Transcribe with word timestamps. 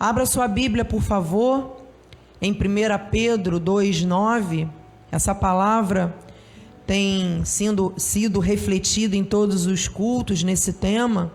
Abra 0.00 0.24
sua 0.26 0.46
Bíblia, 0.46 0.84
por 0.84 1.02
favor, 1.02 1.82
em 2.40 2.52
1 2.52 2.56
Pedro 3.10 3.60
2,9. 3.60 4.68
Essa 5.10 5.34
palavra 5.34 6.14
tem 6.86 7.44
sido, 7.44 7.92
sido 7.96 8.38
refletida 8.38 9.16
em 9.16 9.24
todos 9.24 9.66
os 9.66 9.88
cultos 9.88 10.44
nesse 10.44 10.74
tema, 10.74 11.32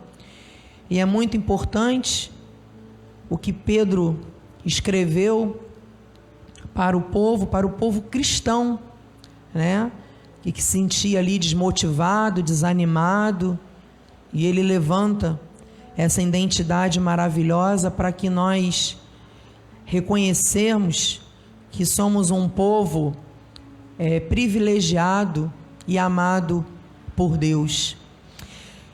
e 0.89 0.97
é 0.97 1.04
muito 1.04 1.36
importante 1.36 2.31
o 3.29 3.38
que 3.38 3.52
Pedro 3.52 4.18
escreveu 4.66 5.62
para 6.74 6.96
o 6.96 7.02
povo, 7.02 7.46
para 7.46 7.68
o 7.68 7.72
povo 7.72 8.02
cristão, 8.04 8.80
né? 9.54 9.92
E 10.46 10.54
que 10.54 10.64
se 10.64 10.72
sentia 10.72 11.20
ali 11.20 11.38
desmotivado, 11.38 12.42
desanimado, 12.42 13.60
e 14.32 14.46
ele 14.46 14.64
levanta 14.64 15.38
essa 15.97 16.21
identidade 16.21 16.99
maravilhosa 16.99 17.91
para 17.91 18.12
que 18.12 18.30
nós 18.30 18.98
reconhecermos 19.85 21.21
que 21.71 21.85
somos 21.85 22.31
um 22.31 22.47
povo 22.47 23.15
é, 23.98 24.20
privilegiado 24.20 25.51
e 25.87 25.98
amado 25.98 26.65
por 27.15 27.37
Deus. 27.37 27.95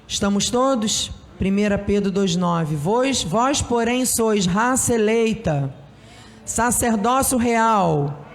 Estamos 0.07 0.49
todos? 0.49 1.11
1 1.39 1.85
Pedro 1.85 2.11
2,9: 2.11 2.75
vós, 2.75 3.23
vós, 3.23 3.61
porém, 3.61 4.05
sois 4.05 4.45
raça 4.45 4.93
eleita, 4.93 5.73
sacerdócio 6.43 7.37
real, 7.37 8.25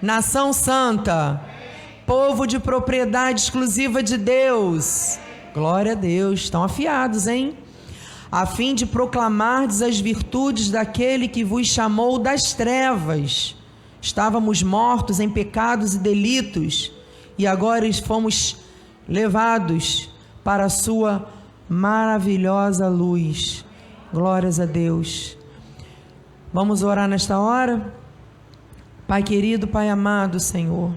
nação 0.00 0.52
santa, 0.52 1.42
povo 2.06 2.46
de 2.46 2.60
propriedade 2.60 3.40
exclusiva 3.40 4.02
de 4.02 4.16
Deus. 4.16 5.18
Glória 5.52 5.92
a 5.92 5.96
Deus, 5.96 6.40
estão 6.40 6.62
afiados, 6.62 7.26
hein? 7.26 7.56
A 8.32 8.46
fim 8.46 8.74
de 8.74 8.86
proclamardes 8.86 9.82
as 9.82 10.00
virtudes 10.00 10.70
daquele 10.70 11.28
que 11.28 11.44
vos 11.44 11.66
chamou 11.66 12.18
das 12.18 12.54
trevas. 12.54 13.54
Estávamos 14.00 14.62
mortos 14.62 15.20
em 15.20 15.28
pecados 15.28 15.94
e 15.94 15.98
delitos, 15.98 16.90
e 17.36 17.46
agora 17.46 17.86
fomos 17.92 18.56
levados 19.06 20.08
para 20.42 20.64
a 20.64 20.70
sua 20.70 21.28
maravilhosa 21.68 22.88
luz. 22.88 23.66
Glórias 24.10 24.58
a 24.58 24.64
Deus. 24.64 25.36
Vamos 26.54 26.82
orar 26.82 27.06
nesta 27.06 27.38
hora? 27.38 27.94
Pai 29.06 29.22
querido, 29.22 29.68
Pai 29.68 29.90
amado, 29.90 30.40
Senhor, 30.40 30.90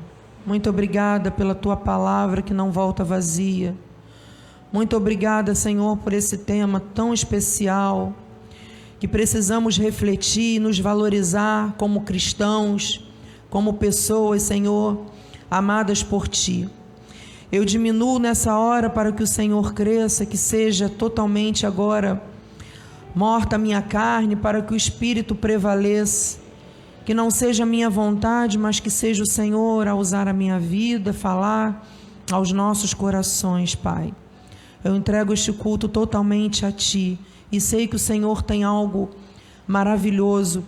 muito 0.45 0.69
obrigada 0.69 1.29
pela 1.29 1.53
tua 1.53 1.75
palavra 1.75 2.41
que 2.41 2.53
não 2.53 2.71
volta 2.71 3.03
vazia. 3.03 3.75
Muito 4.75 4.97
obrigada, 4.97 5.55
Senhor, 5.55 5.95
por 5.99 6.11
esse 6.11 6.39
tema 6.39 6.81
tão 6.93 7.13
especial 7.13 8.13
que 8.99 9.07
precisamos 9.07 9.77
refletir 9.77 10.57
e 10.57 10.59
nos 10.59 10.77
valorizar 10.77 11.75
como 11.77 12.01
cristãos, 12.01 13.09
como 13.49 13.75
pessoas, 13.75 14.41
Senhor, 14.41 15.05
amadas 15.49 16.03
por 16.03 16.27
ti. 16.27 16.69
Eu 17.49 17.63
diminuo 17.63 18.19
nessa 18.19 18.57
hora 18.57 18.89
para 18.89 19.13
que 19.13 19.23
o 19.23 19.27
Senhor 19.27 19.73
cresça, 19.73 20.25
que 20.25 20.35
seja 20.35 20.89
totalmente 20.89 21.65
agora 21.65 22.21
morta 23.15 23.55
a 23.55 23.57
minha 23.57 23.81
carne, 23.81 24.35
para 24.35 24.61
que 24.61 24.73
o 24.73 24.75
Espírito 24.75 25.33
prevaleça. 25.33 26.37
Que 27.05 27.13
não 27.13 27.31
seja 27.31 27.63
a 27.63 27.65
minha 27.65 27.89
vontade, 27.89 28.57
mas 28.57 28.81
que 28.81 28.89
seja 28.89 29.23
o 29.23 29.25
Senhor 29.25 29.87
a 29.87 29.95
usar 29.95 30.27
a 30.27 30.33
minha 30.33 30.59
vida, 30.59 31.13
falar 31.13 31.87
aos 32.29 32.51
nossos 32.51 32.93
corações, 32.93 33.73
Pai. 33.73 34.13
Eu 34.85 34.95
entrego 34.95 35.33
este 35.33 35.51
culto 35.51 35.89
totalmente 35.89 36.63
a 36.63 36.71
Ti 36.71 37.19
e 37.51 37.59
sei 37.59 37.87
que 37.87 37.95
o 37.95 37.99
Senhor 37.99 38.43
tem 38.43 38.63
algo 38.63 39.09
maravilhoso 39.65 40.63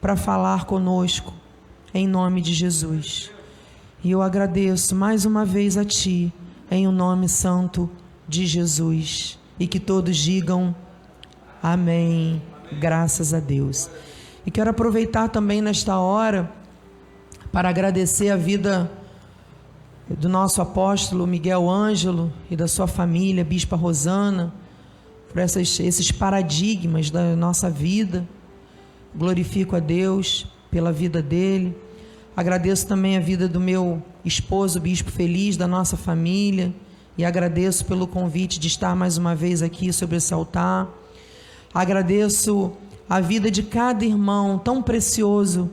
para 0.00 0.16
falar 0.16 0.64
conosco, 0.64 1.32
em 1.94 2.08
nome 2.08 2.40
de 2.40 2.52
Jesus. 2.52 3.30
E 4.02 4.10
eu 4.10 4.20
agradeço 4.20 4.96
mais 4.96 5.24
uma 5.24 5.44
vez 5.44 5.76
a 5.76 5.84
Ti, 5.84 6.32
em 6.68 6.88
o 6.88 6.90
nome 6.90 7.28
santo 7.28 7.88
de 8.26 8.44
Jesus. 8.44 9.38
E 9.56 9.68
que 9.68 9.78
todos 9.78 10.16
digam 10.16 10.74
amém, 11.62 12.42
graças 12.80 13.32
a 13.32 13.38
Deus. 13.38 13.88
E 14.44 14.50
quero 14.50 14.70
aproveitar 14.70 15.28
também 15.28 15.62
nesta 15.62 15.96
hora 15.96 16.52
para 17.52 17.68
agradecer 17.68 18.30
a 18.30 18.36
vida 18.36 18.90
do 20.08 20.28
nosso 20.28 20.60
apóstolo 20.60 21.26
Miguel 21.26 21.68
Ângelo 21.68 22.32
e 22.50 22.56
da 22.56 22.68
sua 22.68 22.86
família, 22.86 23.42
Bispa 23.42 23.74
Rosana, 23.74 24.52
por 25.32 25.40
essas, 25.40 25.80
esses 25.80 26.12
paradigmas 26.12 27.10
da 27.10 27.34
nossa 27.34 27.70
vida. 27.70 28.28
Glorifico 29.14 29.74
a 29.74 29.80
Deus 29.80 30.46
pela 30.70 30.92
vida 30.92 31.22
dele. 31.22 31.74
Agradeço 32.36 32.86
também 32.86 33.16
a 33.16 33.20
vida 33.20 33.48
do 33.48 33.58
meu 33.58 34.02
esposo, 34.24 34.78
Bispo 34.78 35.10
Feliz, 35.10 35.56
da 35.56 35.66
nossa 35.66 35.96
família, 35.96 36.74
e 37.16 37.24
agradeço 37.24 37.84
pelo 37.84 38.06
convite 38.06 38.58
de 38.58 38.66
estar 38.66 38.94
mais 38.94 39.16
uma 39.16 39.34
vez 39.34 39.62
aqui 39.62 39.92
sobre 39.92 40.16
esse 40.16 40.34
altar. 40.34 40.88
Agradeço 41.72 42.72
a 43.08 43.20
vida 43.20 43.50
de 43.50 43.62
cada 43.62 44.04
irmão 44.04 44.58
tão 44.58 44.82
precioso 44.82 45.70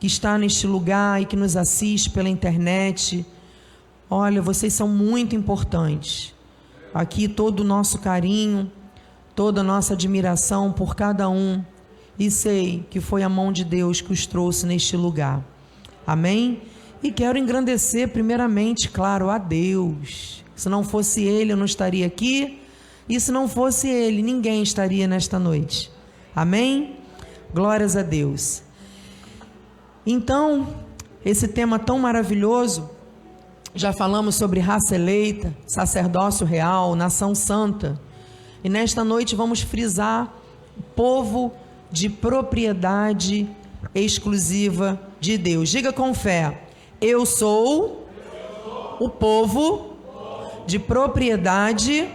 que 0.00 0.06
está 0.06 0.38
neste 0.38 0.66
lugar 0.66 1.20
e 1.20 1.26
que 1.26 1.36
nos 1.36 1.56
assiste 1.56 2.10
pela 2.10 2.28
internet. 2.28 3.24
Olha, 4.12 4.42
vocês 4.42 4.72
são 4.72 4.88
muito 4.88 5.36
importantes. 5.36 6.34
Aqui 6.92 7.28
todo 7.28 7.60
o 7.60 7.64
nosso 7.64 8.00
carinho, 8.00 8.70
toda 9.36 9.60
a 9.60 9.64
nossa 9.64 9.94
admiração 9.94 10.72
por 10.72 10.96
cada 10.96 11.28
um. 11.28 11.64
E 12.18 12.28
sei 12.28 12.84
que 12.90 13.00
foi 13.00 13.22
a 13.22 13.28
mão 13.28 13.52
de 13.52 13.64
Deus 13.64 14.00
que 14.00 14.12
os 14.12 14.26
trouxe 14.26 14.66
neste 14.66 14.96
lugar. 14.96 15.44
Amém? 16.04 16.62
E 17.00 17.12
quero 17.12 17.38
engrandecer, 17.38 18.08
primeiramente, 18.08 18.88
claro, 18.88 19.30
a 19.30 19.38
Deus. 19.38 20.44
Se 20.56 20.68
não 20.68 20.82
fosse 20.82 21.22
Ele, 21.22 21.52
eu 21.52 21.56
não 21.56 21.64
estaria 21.64 22.04
aqui. 22.04 22.60
E 23.08 23.18
se 23.20 23.30
não 23.30 23.48
fosse 23.48 23.88
Ele, 23.88 24.22
ninguém 24.22 24.60
estaria 24.60 25.06
nesta 25.06 25.38
noite. 25.38 25.88
Amém? 26.34 26.96
Glórias 27.54 27.96
a 27.96 28.02
Deus. 28.02 28.62
Então, 30.04 30.66
esse 31.24 31.46
tema 31.46 31.78
tão 31.78 31.98
maravilhoso, 31.98 32.90
já 33.74 33.92
falamos 33.92 34.34
sobre 34.34 34.60
raça 34.60 34.94
eleita, 34.94 35.54
sacerdócio 35.66 36.46
real, 36.46 36.94
nação 36.96 37.34
santa. 37.34 38.00
E 38.64 38.68
nesta 38.68 39.04
noite 39.04 39.36
vamos 39.36 39.60
frisar 39.60 40.34
povo 40.94 41.52
de 41.90 42.08
propriedade 42.08 43.48
exclusiva 43.94 45.00
de 45.20 45.38
Deus. 45.38 45.68
Diga 45.68 45.92
com 45.92 46.12
fé: 46.12 46.62
Eu 47.00 47.24
sou 47.24 48.06
o 48.98 49.08
povo 49.08 49.96
de 50.66 50.78
propriedade 50.78 52.08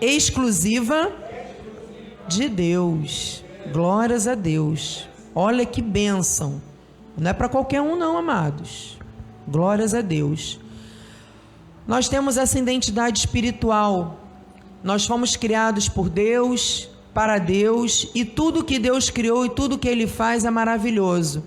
exclusiva 0.00 1.12
de 2.26 2.48
Deus. 2.48 3.44
Glórias 3.72 4.26
a 4.26 4.34
Deus. 4.34 5.08
Olha 5.34 5.66
que 5.66 5.82
bênção. 5.82 6.60
Não 7.16 7.30
é 7.30 7.32
para 7.32 7.48
qualquer 7.48 7.80
um, 7.80 7.96
não, 7.96 8.16
amados. 8.16 8.98
Glórias 9.46 9.94
a 9.94 10.00
Deus. 10.00 10.58
Nós 11.86 12.08
temos 12.08 12.36
essa 12.36 12.58
identidade 12.58 13.18
espiritual. 13.18 14.20
Nós 14.82 15.06
fomos 15.06 15.36
criados 15.36 15.88
por 15.88 16.08
Deus 16.08 16.88
para 17.12 17.38
Deus 17.38 18.10
e 18.12 18.24
tudo 18.24 18.64
que 18.64 18.78
Deus 18.78 19.08
criou 19.08 19.46
e 19.46 19.48
tudo 19.48 19.78
que 19.78 19.88
Ele 19.88 20.06
faz 20.06 20.44
é 20.44 20.50
maravilhoso. 20.50 21.44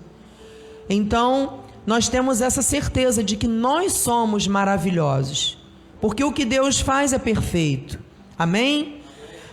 Então, 0.88 1.60
nós 1.86 2.08
temos 2.08 2.40
essa 2.40 2.62
certeza 2.62 3.22
de 3.22 3.36
que 3.36 3.46
nós 3.46 3.92
somos 3.92 4.46
maravilhosos, 4.46 5.58
porque 6.00 6.24
o 6.24 6.32
que 6.32 6.44
Deus 6.44 6.80
faz 6.80 7.12
é 7.12 7.18
perfeito. 7.18 7.98
Amém? 8.38 9.00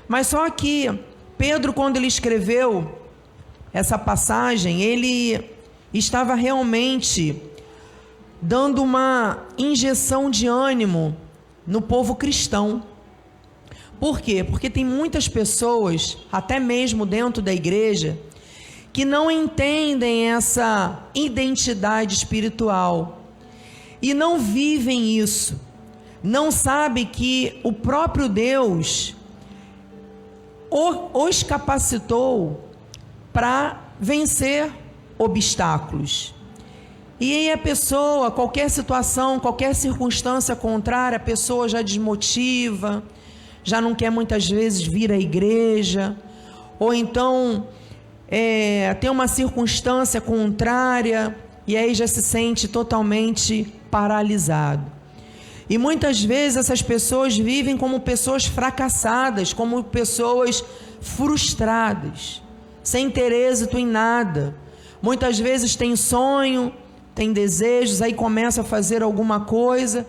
Mas 0.07 0.27
só 0.27 0.49
que 0.49 0.89
Pedro, 1.37 1.73
quando 1.73 1.97
ele 1.97 2.07
escreveu 2.07 2.99
essa 3.73 3.97
passagem, 3.97 4.81
ele 4.81 5.49
estava 5.93 6.35
realmente 6.35 7.41
dando 8.45 8.83
uma 8.83 9.39
injeção 9.57 10.29
de 10.29 10.45
ânimo 10.45 11.17
no 11.65 11.81
povo 11.81 12.15
cristão. 12.15 12.83
Por 13.99 14.21
quê? 14.21 14.43
Porque 14.43 14.69
tem 14.69 14.85
muitas 14.85 15.27
pessoas, 15.27 16.15
até 16.31 16.59
mesmo 16.59 17.07
dentro 17.07 17.41
da 17.41 17.51
igreja, 17.51 18.19
que 18.93 19.03
não 19.03 19.31
entendem 19.31 20.31
essa 20.31 21.07
identidade 21.15 22.13
espiritual 22.13 23.23
e 23.99 24.13
não 24.13 24.37
vivem 24.37 25.17
isso. 25.17 25.59
Não 26.21 26.51
sabe 26.51 27.05
que 27.05 27.59
o 27.63 27.73
próprio 27.73 28.29
Deus 28.29 29.15
os 30.69 31.41
capacitou 31.41 32.69
para 33.33 33.81
vencer 33.99 34.71
obstáculos. 35.17 36.35
E 37.17 37.31
aí 37.31 37.51
a 37.51 37.57
pessoa, 37.57 38.29
qualquer 38.29 38.69
situação, 38.69 39.39
qualquer 39.39 39.73
circunstância 39.73 40.53
contrária, 40.53 41.15
a 41.15 41.19
pessoa 41.19 41.69
já 41.69 41.81
desmotiva, 41.81 43.01
já 43.63 43.79
não 43.79 43.95
quer 43.95 44.09
muitas 44.09 44.49
vezes 44.49 44.85
vir 44.85 45.13
à 45.13 45.17
igreja, 45.17 46.17
ou 46.77 46.93
então 46.93 47.67
é, 48.27 48.93
tem 48.95 49.09
uma 49.09 49.29
circunstância 49.29 50.19
contrária 50.19 51.33
e 51.65 51.77
aí 51.77 51.95
já 51.95 52.05
se 52.05 52.21
sente 52.21 52.67
totalmente 52.67 53.73
paralisado. 53.89 54.91
E 55.69 55.77
muitas 55.77 56.21
vezes 56.21 56.57
essas 56.57 56.81
pessoas 56.81 57.37
vivem 57.37 57.77
como 57.77 58.01
pessoas 58.01 58.45
fracassadas, 58.45 59.53
como 59.53 59.85
pessoas 59.85 60.63
frustradas, 60.99 62.43
sem 62.83 63.09
ter 63.09 63.31
êxito 63.31 63.77
em 63.77 63.87
nada. 63.87 64.53
Muitas 65.01 65.39
vezes 65.39 65.75
tem 65.77 65.95
sonho, 65.95 66.73
tem 67.15 67.31
desejos, 67.31 68.01
aí 68.01 68.13
começa 68.13 68.61
a 68.61 68.63
fazer 68.63 69.01
alguma 69.01 69.39
coisa 69.39 70.05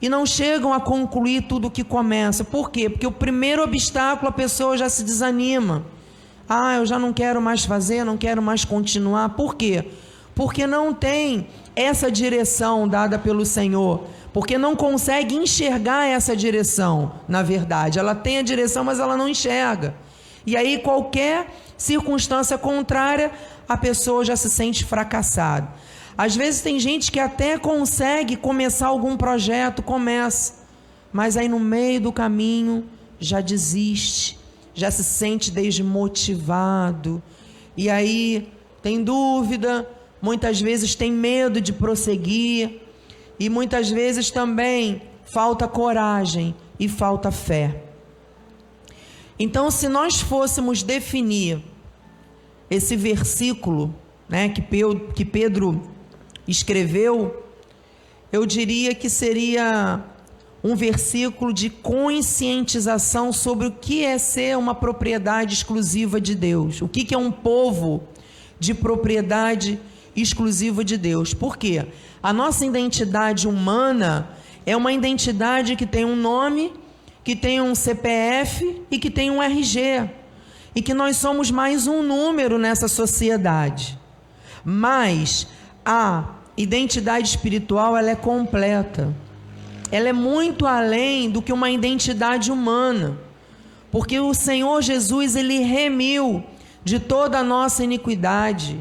e 0.00 0.08
não 0.08 0.26
chegam 0.26 0.72
a 0.74 0.80
concluir 0.80 1.42
tudo 1.42 1.68
o 1.68 1.70
que 1.70 1.82
começa. 1.82 2.44
Por 2.44 2.70
quê? 2.70 2.90
Porque 2.90 3.06
o 3.06 3.10
primeiro 3.10 3.62
obstáculo 3.62 4.28
a 4.28 4.32
pessoa 4.32 4.76
já 4.76 4.88
se 4.88 5.02
desanima. 5.02 5.84
Ah, 6.46 6.76
eu 6.76 6.84
já 6.84 6.98
não 6.98 7.12
quero 7.12 7.40
mais 7.40 7.64
fazer, 7.64 8.04
não 8.04 8.18
quero 8.18 8.42
mais 8.42 8.64
continuar. 8.64 9.30
Por 9.30 9.54
quê? 9.54 9.86
Porque 10.34 10.66
não 10.66 10.92
tem 10.92 11.48
essa 11.74 12.10
direção 12.10 12.86
dada 12.86 13.18
pelo 13.18 13.46
Senhor. 13.46 14.04
Porque 14.32 14.58
não 14.58 14.76
consegue 14.76 15.34
enxergar 15.34 16.06
essa 16.06 16.36
direção, 16.36 17.12
na 17.26 17.42
verdade. 17.42 17.98
Ela 17.98 18.14
tem 18.14 18.38
a 18.38 18.42
direção, 18.42 18.84
mas 18.84 19.00
ela 19.00 19.16
não 19.16 19.28
enxerga. 19.28 19.94
E 20.46 20.56
aí, 20.56 20.78
qualquer 20.78 21.46
circunstância 21.76 22.56
contrária, 22.56 23.32
a 23.68 23.76
pessoa 23.76 24.24
já 24.24 24.36
se 24.36 24.48
sente 24.48 24.84
fracassada. 24.84 25.68
Às 26.16 26.36
vezes 26.36 26.60
tem 26.60 26.78
gente 26.78 27.10
que 27.10 27.18
até 27.18 27.58
consegue 27.58 28.36
começar 28.36 28.88
algum 28.88 29.16
projeto, 29.16 29.82
começa, 29.82 30.66
mas 31.12 31.36
aí 31.36 31.48
no 31.48 31.58
meio 31.58 32.00
do 32.00 32.12
caminho 32.12 32.84
já 33.18 33.40
desiste, 33.40 34.38
já 34.74 34.90
se 34.90 35.04
sente 35.04 35.50
desmotivado, 35.50 37.22
e 37.76 37.88
aí 37.88 38.52
tem 38.82 39.02
dúvida, 39.02 39.88
muitas 40.20 40.60
vezes 40.60 40.94
tem 40.94 41.12
medo 41.12 41.60
de 41.60 41.72
prosseguir, 41.72 42.80
e 43.38 43.48
muitas 43.48 43.88
vezes 43.88 44.30
também 44.30 45.02
falta 45.24 45.66
coragem 45.66 46.54
e 46.78 46.88
falta 46.88 47.30
fé. 47.30 47.84
Então, 49.38 49.70
se 49.70 49.88
nós 49.88 50.20
fôssemos 50.20 50.82
definir 50.82 51.62
esse 52.68 52.94
versículo, 52.94 53.94
né, 54.28 54.50
que 54.50 55.24
Pedro 55.24 55.82
escreveu, 56.46 57.44
eu 58.32 58.46
diria 58.46 58.94
que 58.94 59.08
seria 59.08 60.04
um 60.62 60.76
versículo 60.76 61.52
de 61.52 61.70
conscientização 61.70 63.32
sobre 63.32 63.66
o 63.66 63.72
que 63.72 64.04
é 64.04 64.18
ser 64.18 64.56
uma 64.58 64.74
propriedade 64.74 65.54
exclusiva 65.54 66.20
de 66.20 66.34
Deus, 66.34 66.82
o 66.82 66.88
que 66.88 67.14
é 67.14 67.18
um 67.18 67.30
povo 67.30 68.04
de 68.58 68.74
propriedade 68.74 69.80
exclusiva 70.14 70.84
de 70.84 70.98
Deus. 70.98 71.32
Por 71.32 71.56
quê? 71.56 71.86
A 72.22 72.32
nossa 72.32 72.66
identidade 72.66 73.48
humana 73.48 74.30
é 74.66 74.76
uma 74.76 74.92
identidade 74.92 75.76
que 75.76 75.86
tem 75.86 76.04
um 76.04 76.16
nome, 76.16 76.72
que 77.24 77.34
tem 77.34 77.60
um 77.60 77.74
CPF 77.74 78.82
e 78.90 78.98
que 78.98 79.10
tem 79.10 79.30
um 79.30 79.42
RG. 79.42 80.10
E 80.74 80.82
que 80.82 80.94
nós 80.94 81.16
somos 81.16 81.50
mais 81.50 81.86
um 81.86 82.02
número 82.02 82.58
nessa 82.58 82.86
sociedade. 82.86 83.98
Mas 84.64 85.48
a 85.92 86.36
identidade 86.56 87.26
espiritual 87.26 87.96
ela 87.96 88.10
é 88.10 88.14
completa. 88.14 89.12
Ela 89.90 90.10
é 90.10 90.12
muito 90.12 90.64
além 90.64 91.28
do 91.28 91.42
que 91.42 91.52
uma 91.52 91.68
identidade 91.68 92.52
humana. 92.52 93.18
Porque 93.90 94.20
o 94.20 94.32
Senhor 94.32 94.80
Jesus 94.82 95.34
ele 95.34 95.58
remiu 95.58 96.44
de 96.84 97.00
toda 97.00 97.40
a 97.40 97.42
nossa 97.42 97.82
iniquidade. 97.82 98.78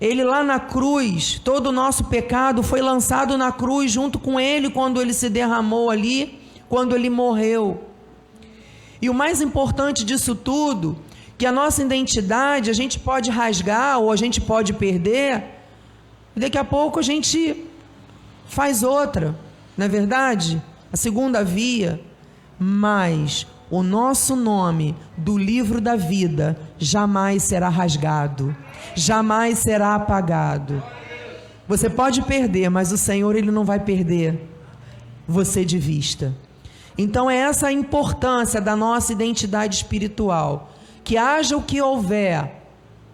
Ele 0.00 0.24
lá 0.24 0.42
na 0.42 0.58
cruz, 0.58 1.38
todo 1.44 1.66
o 1.66 1.72
nosso 1.72 2.04
pecado 2.04 2.62
foi 2.62 2.80
lançado 2.80 3.36
na 3.36 3.52
cruz 3.52 3.92
junto 3.92 4.18
com 4.18 4.40
ele 4.40 4.70
quando 4.70 4.98
ele 4.98 5.12
se 5.12 5.28
derramou 5.28 5.90
ali, 5.90 6.40
quando 6.70 6.96
ele 6.96 7.10
morreu. 7.10 7.84
E 9.02 9.10
o 9.10 9.14
mais 9.14 9.42
importante 9.42 10.06
disso 10.06 10.34
tudo, 10.34 10.96
que 11.36 11.44
a 11.44 11.52
nossa 11.52 11.82
identidade 11.82 12.70
a 12.70 12.72
gente 12.72 12.98
pode 12.98 13.30
rasgar 13.30 13.98
ou 13.98 14.10
a 14.10 14.16
gente 14.16 14.40
pode 14.40 14.72
perder, 14.72 15.59
e 16.34 16.40
daqui 16.40 16.58
a 16.58 16.64
pouco 16.64 16.98
a 16.98 17.02
gente 17.02 17.64
faz 18.46 18.82
outra, 18.82 19.34
não 19.76 19.86
é 19.86 19.88
verdade? 19.88 20.62
A 20.92 20.96
segunda 20.96 21.44
via, 21.44 22.00
mas 22.58 23.46
o 23.70 23.82
nosso 23.82 24.34
nome 24.34 24.96
do 25.16 25.38
livro 25.38 25.80
da 25.80 25.96
vida 25.96 26.58
jamais 26.76 27.42
será 27.44 27.68
rasgado, 27.68 28.54
jamais 28.94 29.58
será 29.58 29.94
apagado. 29.94 30.82
Você 31.68 31.88
pode 31.88 32.22
perder, 32.22 32.68
mas 32.68 32.90
o 32.90 32.98
Senhor 32.98 33.36
ele 33.36 33.50
não 33.50 33.64
vai 33.64 33.78
perder 33.78 34.48
você 35.26 35.64
de 35.64 35.78
vista. 35.78 36.34
Então 36.98 37.30
é 37.30 37.36
essa 37.36 37.68
a 37.68 37.72
importância 37.72 38.60
da 38.60 38.74
nossa 38.74 39.12
identidade 39.12 39.76
espiritual, 39.76 40.72
que 41.04 41.16
haja 41.16 41.56
o 41.56 41.62
que 41.62 41.80
houver 41.80 42.60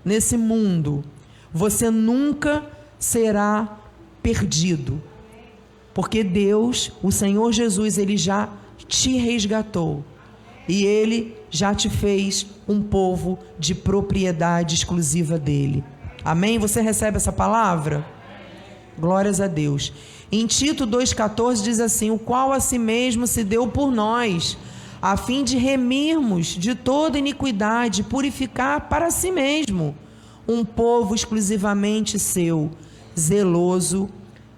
nesse 0.05 0.37
mundo, 0.37 1.05
você 1.53 1.91
nunca 1.91 2.65
será 2.99 3.79
perdido. 4.23 5.03
Porque 5.95 6.23
Deus, 6.23 6.93
o 7.03 7.11
Senhor 7.11 7.53
Jesus, 7.53 7.99
ele 7.99 8.17
já 8.17 8.49
te 8.87 9.17
resgatou 9.17 10.05
e 10.69 10.85
ele 10.85 11.37
já 11.51 11.75
te 11.75 11.89
fez 11.89 12.47
um 12.69 12.83
povo 12.83 13.39
de 13.59 13.75
propriedade 13.75 14.75
exclusiva 14.75 15.39
dele. 15.39 15.83
Amém? 16.25 16.59
Você 16.59 16.81
recebe 16.81 17.17
essa 17.17 17.33
palavra? 17.33 18.05
Glórias 18.99 19.41
a 19.41 19.47
Deus. 19.47 19.93
Em 20.31 20.47
Tito 20.47 20.87
2,14 20.87 21.63
diz 21.63 21.79
assim: 21.79 22.11
O 22.11 22.19
qual 22.19 22.53
a 22.53 22.59
si 22.59 22.79
mesmo 22.79 23.27
se 23.27 23.45
deu 23.45 23.69
por 23.69 23.93
nós, 23.93 24.59
a 25.01 25.17
fim 25.17 25.45
de 25.45 25.57
remirmos 25.57 26.47
de 26.47 26.75
toda 26.75 27.19
iniquidade, 27.19 28.03
purificar 28.03 28.89
para 28.89 29.11
si 29.11 29.31
mesmo 29.31 29.95
um 30.49 30.65
povo 30.65 31.15
exclusivamente 31.15 32.19
seu, 32.19 32.71
zeloso 33.19 34.09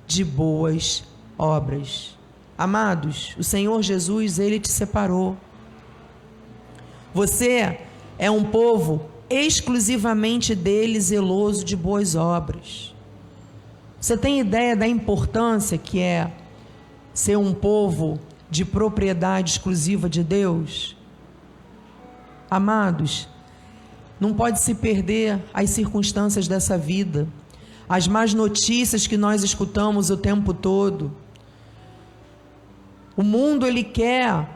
de 0.07 0.25
boas 0.25 1.05
obras. 1.39 2.17
Amados, 2.57 3.37
o 3.39 3.45
Senhor 3.45 3.81
Jesus, 3.83 4.39
ele 4.39 4.59
te 4.59 4.69
separou. 4.69 5.37
Você 7.15 7.79
é 8.19 8.31
um 8.31 8.45
povo 8.45 9.03
exclusivamente 9.31 10.55
dele, 10.55 11.01
zeloso 11.01 11.65
de 11.65 11.77
boas 11.77 12.15
obras. 12.15 12.95
Você 14.01 14.17
tem 14.17 14.41
ideia 14.41 14.77
da 14.77 14.87
importância 14.87 15.79
que 15.79 16.01
é 16.01 16.33
ser 17.13 17.37
um 17.37 17.53
povo 17.53 18.19
de 18.51 18.65
propriedade 18.65 19.53
exclusiva 19.53 20.09
de 20.09 20.25
Deus? 20.25 20.97
Amados, 22.51 23.29
não 24.19 24.33
pode 24.33 24.61
se 24.61 24.75
perder 24.75 25.41
as 25.53 25.71
circunstâncias 25.71 26.49
dessa 26.49 26.79
vida 26.79 27.29
as 27.89 28.07
más 28.07 28.35
notícias 28.35 29.07
que 29.07 29.17
nós 29.17 29.43
escutamos 29.43 30.11
o 30.11 30.17
tempo 30.17 30.53
todo. 30.53 31.11
O 33.17 33.23
mundo 33.23 33.67
ele 33.67 33.83
quer, 33.83 34.47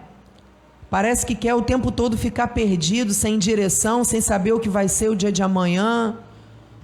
parece 0.91 1.25
que 1.25 1.35
quer 1.35 1.55
o 1.55 1.62
tempo 1.62 1.91
todo 1.91 2.17
ficar 2.17 2.49
perdido, 2.49 3.15
sem 3.15 3.39
direção, 3.39 4.05
sem 4.05 4.21
saber 4.21 4.53
o 4.53 4.61
que 4.61 4.69
vai 4.69 4.87
ser 4.87 5.11
o 5.11 5.17
dia 5.17 5.33
de 5.33 5.43
amanhã. 5.43 6.17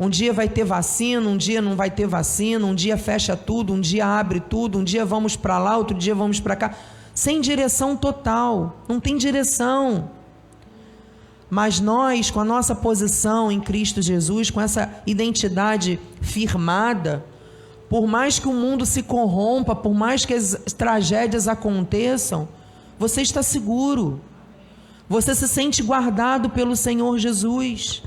Um 0.00 0.08
dia 0.08 0.32
vai 0.32 0.48
ter 0.48 0.64
vacina, 0.64 1.28
um 1.28 1.36
dia 1.36 1.60
não 1.60 1.76
vai 1.76 1.90
ter 1.90 2.06
vacina, 2.06 2.64
um 2.64 2.74
dia 2.74 2.96
fecha 2.96 3.36
tudo, 3.36 3.72
um 3.72 3.80
dia 3.80 4.06
abre 4.06 4.40
tudo, 4.40 4.78
um 4.78 4.84
dia 4.84 5.04
vamos 5.04 5.36
para 5.36 5.58
lá, 5.58 5.76
outro 5.76 5.96
dia 5.96 6.14
vamos 6.14 6.40
para 6.40 6.56
cá. 6.56 6.74
Sem 7.12 7.40
direção 7.40 7.96
total, 7.96 8.76
não 8.88 9.00
tem 9.00 9.16
direção. 9.16 10.08
Mas 11.50 11.80
nós, 11.80 12.30
com 12.30 12.40
a 12.40 12.44
nossa 12.44 12.74
posição 12.74 13.50
em 13.50 13.60
Cristo 13.60 14.02
Jesus, 14.02 14.50
com 14.50 14.60
essa 14.60 15.02
identidade 15.06 15.98
firmada, 16.20 17.24
por 17.88 18.06
mais 18.06 18.38
que 18.38 18.46
o 18.46 18.52
mundo 18.52 18.84
se 18.84 19.02
corrompa, 19.02 19.74
por 19.74 19.94
mais 19.94 20.26
que 20.26 20.34
as 20.34 20.54
tragédias 20.76 21.48
aconteçam, 21.48 22.48
você 22.98 23.22
está 23.22 23.42
seguro. 23.42 24.20
Você 25.08 25.34
se 25.34 25.48
sente 25.48 25.82
guardado 25.82 26.50
pelo 26.50 26.76
Senhor 26.76 27.18
Jesus. 27.18 28.02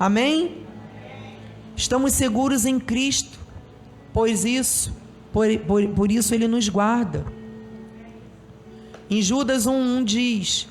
Amém? 0.00 0.62
Estamos 1.76 2.12
seguros 2.12 2.66
em 2.66 2.80
Cristo, 2.80 3.38
pois 4.12 4.44
isso, 4.44 4.92
por, 5.32 5.46
por, 5.60 5.86
por 5.88 6.10
isso 6.10 6.34
Ele 6.34 6.48
nos 6.48 6.68
guarda. 6.68 7.24
Em 9.08 9.22
Judas 9.22 9.66
1,1 9.66 10.04
diz: 10.04 10.68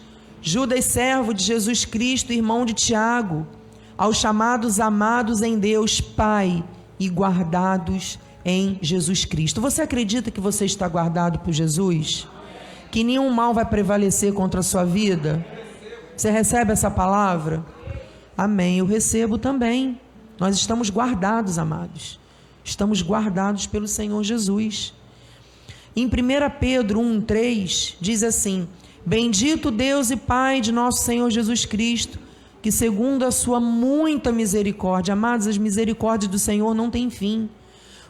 Judas, 0.47 0.85
servo 0.85 1.33
de 1.33 1.43
Jesus 1.43 1.85
Cristo, 1.85 2.31
irmão 2.31 2.67
de 2.67 2.73
Tiago, 2.75 3.47
aos 3.97 4.17
chamados 4.17 4.79
amados 4.79 5.41
em 5.41 5.57
Deus, 5.57 5.99
Pai 5.99 6.63
e 6.99 7.09
guardados 7.09 8.19
em 8.45 8.77
Jesus 8.79 9.25
Cristo. 9.25 9.59
Você 9.59 9.81
acredita 9.81 10.29
que 10.29 10.39
você 10.39 10.63
está 10.63 10.87
guardado 10.87 11.39
por 11.39 11.51
Jesus? 11.51 12.27
Que 12.91 13.03
nenhum 13.03 13.31
mal 13.31 13.55
vai 13.55 13.65
prevalecer 13.65 14.33
contra 14.33 14.59
a 14.59 14.63
sua 14.63 14.85
vida? 14.85 15.43
Você 16.15 16.29
recebe 16.29 16.71
essa 16.71 16.91
palavra? 16.91 17.65
Amém. 18.37 18.77
Eu 18.77 18.85
recebo 18.85 19.39
também. 19.39 19.99
Nós 20.39 20.55
estamos 20.57 20.91
guardados, 20.91 21.57
amados. 21.57 22.19
Estamos 22.63 23.01
guardados 23.01 23.65
pelo 23.65 23.87
Senhor 23.87 24.23
Jesus. 24.23 24.93
Em 25.95 26.05
1 26.05 26.09
Pedro 26.59 26.99
1,3 26.99 27.95
diz 27.99 28.21
assim: 28.21 28.67
Bendito 29.05 29.69
Deus 29.69 30.09
e 30.09 30.17
Pai 30.17 30.59
de 30.59 30.71
nosso 30.71 31.03
Senhor 31.03 31.29
Jesus 31.29 31.63
Cristo, 31.63 32.17
que 32.59 32.71
segundo 32.71 33.23
a 33.23 33.29
sua 33.29 33.59
muita 33.59 34.31
misericórdia, 34.31 35.13
amados, 35.13 35.45
as 35.45 35.59
misericórdias 35.59 36.31
do 36.31 36.39
Senhor 36.39 36.73
não 36.73 36.89
têm 36.89 37.11
fim, 37.11 37.47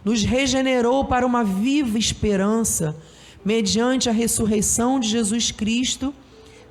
nos 0.05 0.23
regenerou 0.23 1.03
para 1.03 1.25
uma 1.25 1.43
viva 1.43 1.97
esperança, 1.97 2.95
mediante 3.43 4.07
a 4.07 4.13
ressurreição 4.13 4.97
de 4.97 5.09
Jesus 5.09 5.51
Cristo 5.51 6.13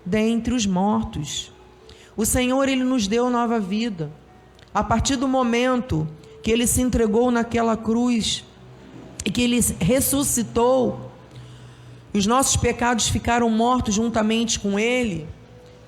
dentre 0.06 0.54
os 0.54 0.64
mortos. 0.64 1.52
O 2.16 2.24
Senhor, 2.24 2.66
Ele 2.66 2.82
nos 2.82 3.06
deu 3.06 3.28
nova 3.28 3.60
vida. 3.60 4.10
A 4.72 4.82
partir 4.82 5.16
do 5.16 5.28
momento 5.28 6.08
que 6.42 6.50
Ele 6.50 6.66
se 6.66 6.80
entregou 6.80 7.30
naquela 7.30 7.76
cruz 7.76 8.42
e 9.22 9.30
que 9.30 9.42
Ele 9.42 9.60
ressuscitou, 9.78 11.03
os 12.14 12.26
nossos 12.26 12.56
pecados 12.56 13.08
ficaram 13.08 13.50
mortos 13.50 13.94
juntamente 13.94 14.60
com 14.60 14.78
Ele. 14.78 15.26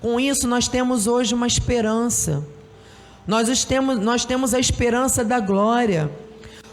Com 0.01 0.19
isso, 0.19 0.49
nós 0.49 0.67
temos 0.67 1.07
hoje 1.07 1.35
uma 1.35 1.47
esperança. 1.47 2.45
Nós 3.27 3.65
temos, 3.65 4.01
nós 4.01 4.25
temos 4.25 4.53
a 4.53 4.59
esperança 4.59 5.25
da 5.25 5.39
glória. 5.39 6.11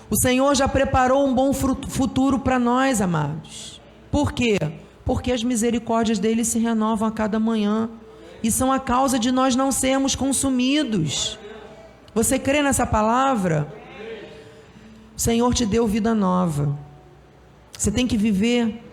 O 0.09 0.15
Senhor 0.15 0.55
já 0.55 0.67
preparou 0.67 1.25
um 1.27 1.33
bom 1.33 1.53
futuro 1.53 2.39
para 2.39 2.57
nós, 2.57 2.99
amados. 2.99 3.79
Por 4.11 4.31
quê? 4.31 4.57
Porque 5.05 5.31
as 5.31 5.43
misericórdias 5.43 6.17
dele 6.17 6.43
se 6.43 6.57
renovam 6.57 7.07
a 7.07 7.11
cada 7.11 7.39
manhã 7.39 7.89
e 8.41 8.51
são 8.51 8.71
a 8.71 8.79
causa 8.79 9.17
de 9.19 9.31
nós 9.31 9.55
não 9.55 9.71
sermos 9.71 10.15
consumidos. 10.15 11.37
Você 12.13 12.37
crê 12.37 12.61
nessa 12.61 12.85
palavra? 12.85 13.71
O 15.15 15.19
Senhor 15.19 15.53
te 15.53 15.65
deu 15.65 15.87
vida 15.87 16.13
nova. 16.13 16.77
Você 17.77 17.91
tem 17.91 18.05
que 18.05 18.17
viver 18.17 18.83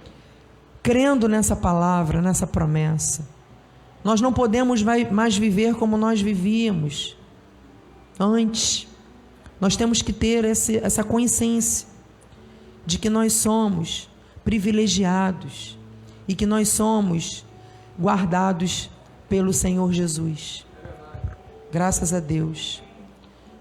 crendo 0.82 1.28
nessa 1.28 1.54
palavra, 1.54 2.22
nessa 2.22 2.46
promessa. 2.46 3.28
Nós 4.02 4.20
não 4.20 4.32
podemos 4.32 4.82
mais 4.82 5.36
viver 5.36 5.74
como 5.74 5.96
nós 5.96 6.20
vivíamos 6.20 7.16
antes. 8.18 8.86
Nós 9.60 9.76
temos 9.76 10.00
que 10.00 10.12
ter 10.12 10.44
esse, 10.44 10.78
essa 10.78 11.04
consciência 11.04 11.86
de 12.86 12.98
que 12.98 13.10
nós 13.10 13.34
somos 13.34 14.08
privilegiados 14.42 15.78
e 16.26 16.34
que 16.34 16.46
nós 16.46 16.68
somos 16.68 17.44
guardados 17.98 18.90
pelo 19.28 19.52
Senhor 19.52 19.92
Jesus. 19.92 20.64
Graças 21.70 22.12
a 22.12 22.20
Deus. 22.20 22.82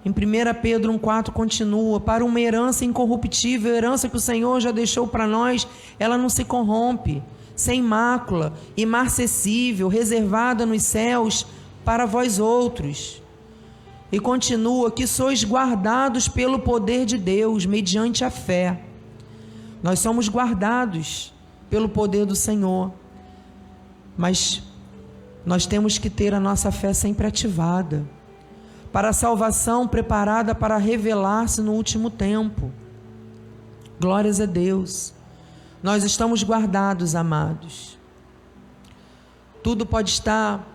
Em 0.06 0.12
1 0.12 0.13
Pedro 0.62 0.94
1,4 0.94 1.32
continua: 1.32 2.00
Para 2.00 2.24
uma 2.24 2.39
herança 2.39 2.86
incorruptível, 2.86 3.75
herança 3.75 4.08
que 4.08 4.15
o 4.15 4.20
Senhor 4.20 4.60
já 4.62 4.72
deixou 4.72 5.08
para 5.08 5.27
nós, 5.27 5.68
ela 6.00 6.18
não 6.18 6.29
se 6.29 6.46
corrompe, 6.46 7.22
sem 7.56 7.82
mácula, 7.82 8.53
imarcessível, 8.77 9.89
reservada 9.89 10.65
nos 10.65 10.84
céus 10.84 11.46
para 11.84 12.06
vós 12.06 12.39
outros. 12.39 13.22
E 14.10 14.20
continua: 14.20 14.89
Que 14.89 15.06
sois 15.06 15.44
guardados 15.44 16.29
pelo 16.29 16.60
poder 16.60 17.06
de 17.06 17.18
Deus, 17.18 17.65
mediante 17.65 18.24
a 18.24 18.29
fé. 18.29 18.82
Nós 19.84 20.00
somos 20.00 20.29
guardados 20.29 21.34
pelo 21.70 21.89
poder 21.89 22.25
do 22.25 22.36
Senhor, 22.36 22.91
mas 24.18 24.63
nós 25.46 25.65
temos 25.65 25.98
que 25.98 26.10
ter 26.10 26.34
a 26.34 26.39
nossa 26.39 26.72
fé 26.72 26.94
sempre 26.94 27.27
ativada 27.27 28.06
para 28.91 29.10
a 29.10 29.13
salvação 29.13 29.88
preparada 29.88 30.55
para 30.55 30.77
revelar-se 30.77 31.62
no 31.62 31.74
último 31.74 32.10
tempo. 32.10 32.72
Glórias 34.00 34.39
a 34.39 34.46
Deus. 34.46 35.13
Nós 35.84 36.03
estamos 36.03 36.43
guardados, 36.43 37.15
amados. 37.15 37.98
Tudo 39.62 39.86
pode 39.86 40.10
estar 40.10 40.65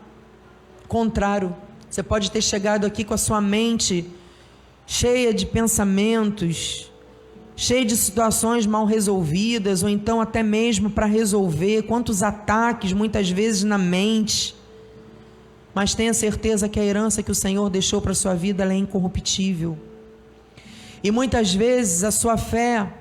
contrário. 0.86 1.54
Você 1.90 2.02
pode 2.02 2.30
ter 2.30 2.42
chegado 2.42 2.86
aqui 2.86 3.04
com 3.04 3.14
a 3.14 3.18
sua 3.18 3.40
mente 3.40 4.10
cheia 4.86 5.32
de 5.32 5.46
pensamentos, 5.46 6.90
cheia 7.56 7.84
de 7.84 7.96
situações 7.96 8.66
mal 8.66 8.84
resolvidas, 8.84 9.82
ou 9.82 9.88
então 9.88 10.20
até 10.20 10.42
mesmo 10.42 10.90
para 10.90 11.06
resolver. 11.06 11.82
Quantos 11.82 12.22
ataques 12.22 12.92
muitas 12.92 13.30
vezes 13.30 13.64
na 13.64 13.78
mente 13.78 14.54
mas 15.74 15.94
tenha 15.94 16.14
certeza 16.14 16.68
que 16.68 16.78
a 16.78 16.84
herança 16.84 17.22
que 17.22 17.32
o 17.32 17.34
Senhor 17.34 17.68
deixou 17.68 18.00
para 18.00 18.12
a 18.12 18.14
sua 18.14 18.34
vida 18.34 18.64
é 18.64 18.76
incorruptível. 18.76 19.76
E 21.02 21.10
muitas 21.10 21.52
vezes 21.52 22.04
a 22.04 22.10
sua 22.10 22.36
fé 22.36 22.94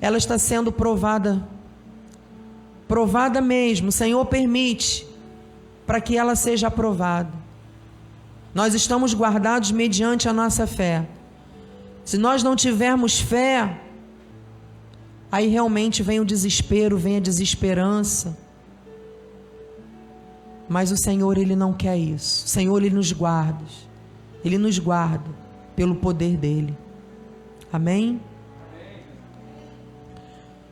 ela 0.00 0.18
está 0.18 0.36
sendo 0.36 0.72
provada 0.72 1.46
provada 2.88 3.40
mesmo. 3.40 3.88
O 3.88 3.92
Senhor 3.92 4.26
permite 4.26 5.06
para 5.86 6.00
que 6.00 6.18
ela 6.18 6.34
seja 6.34 6.66
aprovada. 6.66 7.32
Nós 8.52 8.74
estamos 8.74 9.14
guardados 9.14 9.70
mediante 9.70 10.28
a 10.28 10.32
nossa 10.32 10.66
fé. 10.66 11.06
Se 12.04 12.18
nós 12.18 12.42
não 12.42 12.54
tivermos 12.54 13.18
fé, 13.18 13.80
aí 15.30 15.46
realmente 15.46 16.02
vem 16.02 16.20
o 16.20 16.24
desespero, 16.24 16.98
vem 16.98 17.16
a 17.16 17.20
desesperança 17.20 18.36
mas 20.68 20.90
o 20.90 20.96
Senhor, 20.96 21.36
Ele 21.38 21.56
não 21.56 21.72
quer 21.72 21.96
isso. 21.96 22.46
O 22.46 22.48
Senhor, 22.48 22.82
Ele 22.82 22.94
nos 22.94 23.12
guarda. 23.12 23.64
Ele 24.44 24.58
nos 24.58 24.78
guarda 24.78 25.30
pelo 25.76 25.94
poder 25.94 26.36
dEle. 26.36 26.76
Amém? 27.72 28.20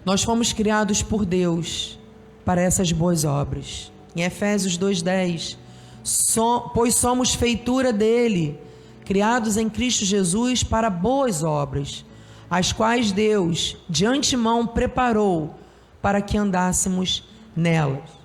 Nós 0.05 0.23
fomos 0.23 0.53
criados 0.53 1.03
por 1.03 1.25
Deus 1.25 1.99
para 2.45 2.61
essas 2.61 2.91
boas 2.93 3.25
obras. 3.25 3.93
Em 4.15 4.23
Efésios 4.23 4.79
2,10, 4.79 5.57
so, 6.03 6.71
pois 6.75 6.95
somos 6.95 7.35
feitura 7.35 7.93
dele, 7.93 8.59
criados 9.05 9.57
em 9.57 9.69
Cristo 9.69 10.05
Jesus 10.05 10.63
para 10.63 10.91
boas 10.91 11.43
obras, 11.43 12.05
as 12.51 12.73
quais 12.73 13.13
Deus 13.13 13.77
de 13.89 14.05
antemão 14.05 14.67
preparou 14.67 15.55
para 16.03 16.21
que 16.21 16.37
andássemos 16.37 17.23
nelas. 17.55 18.20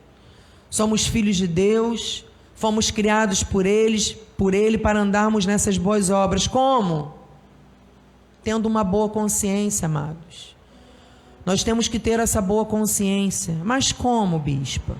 Somos 0.75 1.07
filhos 1.07 1.37
de 1.37 1.47
Deus, 1.47 2.25
fomos 2.53 2.91
criados 2.91 3.41
por 3.41 3.65
eles, 3.65 4.11
por 4.37 4.53
ele 4.53 4.77
para 4.77 4.99
andarmos 4.99 5.45
nessas 5.45 5.77
boas 5.77 6.09
obras. 6.09 6.47
Como? 6.47 7.13
Tendo 8.43 8.65
uma 8.65 8.83
boa 8.83 9.07
consciência, 9.07 9.85
amados. 9.85 10.53
Nós 11.45 11.63
temos 11.63 11.87
que 11.87 11.97
ter 11.97 12.19
essa 12.19 12.41
boa 12.41 12.65
consciência. 12.65 13.55
Mas 13.63 13.93
como, 13.93 14.37
bispa? 14.37 14.97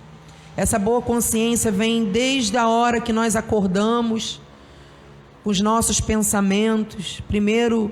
Essa 0.56 0.80
boa 0.80 1.02
consciência 1.02 1.70
vem 1.74 2.06
desde 2.06 2.56
a 2.56 2.70
hora 2.70 3.02
que 3.02 3.12
nós 3.12 3.36
acordamos, 3.36 4.40
os 5.44 5.60
nossos 5.60 6.00
pensamentos. 6.00 7.20
Primeiro, 7.28 7.92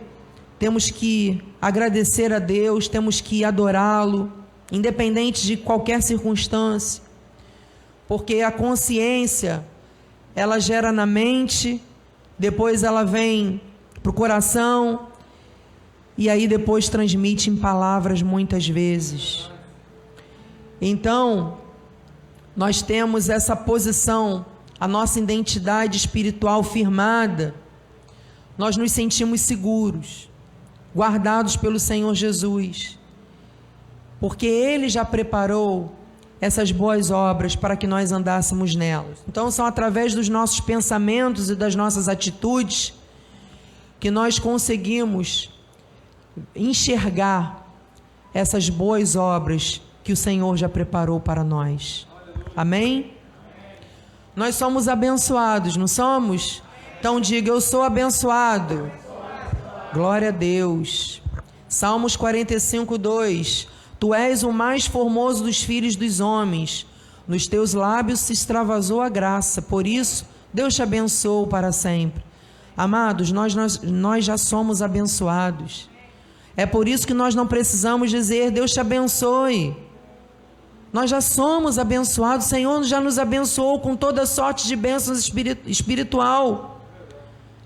temos 0.57 0.89
que 0.89 1.43
agradecer 1.61 2.31
a 2.31 2.39
Deus, 2.39 2.87
temos 2.87 3.19
que 3.19 3.43
adorá-lo, 3.43 4.31
independente 4.71 5.45
de 5.45 5.57
qualquer 5.57 6.01
circunstância 6.01 7.02
porque 8.07 8.41
a 8.41 8.51
consciência 8.51 9.65
ela 10.35 10.59
gera 10.59 10.91
na 10.91 11.05
mente, 11.05 11.81
depois 12.37 12.83
ela 12.83 13.03
vem 13.03 13.61
para 14.01 14.09
o 14.09 14.13
coração 14.13 15.07
e 16.17 16.29
aí 16.29 16.47
depois 16.47 16.89
transmite 16.89 17.49
em 17.49 17.55
palavras 17.55 18.21
muitas 18.21 18.67
vezes. 18.67 19.49
Então, 20.81 21.59
nós 22.55 22.81
temos 22.81 23.29
essa 23.29 23.55
posição, 23.55 24.45
a 24.79 24.87
nossa 24.87 25.19
identidade 25.19 25.97
espiritual 25.97 26.61
firmada, 26.61 27.55
nós 28.57 28.77
nos 28.77 28.91
sentimos 28.91 29.41
seguros, 29.41 30.29
guardados 30.95 31.55
pelo 31.55 31.79
Senhor 31.79 32.13
Jesus, 32.13 32.99
porque 34.19 34.45
Ele 34.45 34.89
já 34.89 35.03
preparou 35.03 35.95
essas 36.43 36.73
boas 36.73 37.09
obras 37.09 37.55
para 37.55 37.77
que 37.77 37.87
nós 37.87 38.11
andássemos 38.11 38.75
nelas. 38.75 39.23
Então, 39.25 39.49
são 39.49 39.65
através 39.65 40.13
dos 40.13 40.27
nossos 40.27 40.59
pensamentos 40.59 41.49
e 41.49 41.55
das 41.55 41.73
nossas 41.73 42.09
atitudes 42.09 42.93
que 43.97 44.11
nós 44.11 44.39
conseguimos 44.39 45.49
enxergar 46.53 47.65
essas 48.33 48.67
boas 48.67 49.15
obras 49.15 49.81
que 50.03 50.11
o 50.11 50.17
Senhor 50.17 50.57
já 50.57 50.67
preparou 50.67 51.17
para 51.17 51.45
nós. 51.45 52.05
Amém? 52.57 53.13
Nós 54.35 54.55
somos 54.55 54.89
abençoados, 54.89 55.77
não 55.77 55.87
somos? 55.87 56.61
Então 56.99 57.21
diga: 57.21 57.51
Eu 57.51 57.61
sou 57.61 57.83
abençoado. 57.83 58.91
Glória 59.93 60.27
a 60.27 60.31
Deus. 60.31 61.21
Salmos 61.69 62.17
45, 62.17 62.97
2. 62.97 63.67
Tu 64.03 64.13
és 64.13 64.43
o 64.43 64.51
mais 64.51 64.85
formoso 64.85 65.45
dos 65.45 65.63
filhos 65.63 65.95
dos 65.95 66.19
homens. 66.19 66.85
Nos 67.25 67.47
teus 67.47 67.73
lábios 67.73 68.19
se 68.19 68.33
extravasou 68.33 68.99
a 68.99 69.07
graça, 69.07 69.61
por 69.61 69.87
isso 69.87 70.25
Deus 70.53 70.75
te 70.75 70.83
abençoe 70.83 71.47
para 71.47 71.71
sempre. 71.71 72.21
Amados, 72.75 73.31
nós, 73.31 73.55
nós, 73.55 73.81
nós 73.81 74.25
já 74.25 74.37
somos 74.37 74.81
abençoados. 74.81 75.89
É 76.57 76.65
por 76.65 76.85
isso 76.85 77.07
que 77.07 77.13
nós 77.13 77.33
não 77.33 77.47
precisamos 77.47 78.09
dizer 78.09 78.51
Deus 78.51 78.73
te 78.73 78.81
abençoe. 78.81 79.73
Nós 80.91 81.09
já 81.09 81.21
somos 81.21 81.79
abençoados, 81.79 82.47
o 82.47 82.49
Senhor 82.49 82.83
já 82.83 82.99
nos 82.99 83.17
abençoou 83.17 83.79
com 83.79 83.95
toda 83.95 84.25
sorte 84.25 84.67
de 84.67 84.75
bênçãos 84.75 85.31
espiritual. 85.65 86.81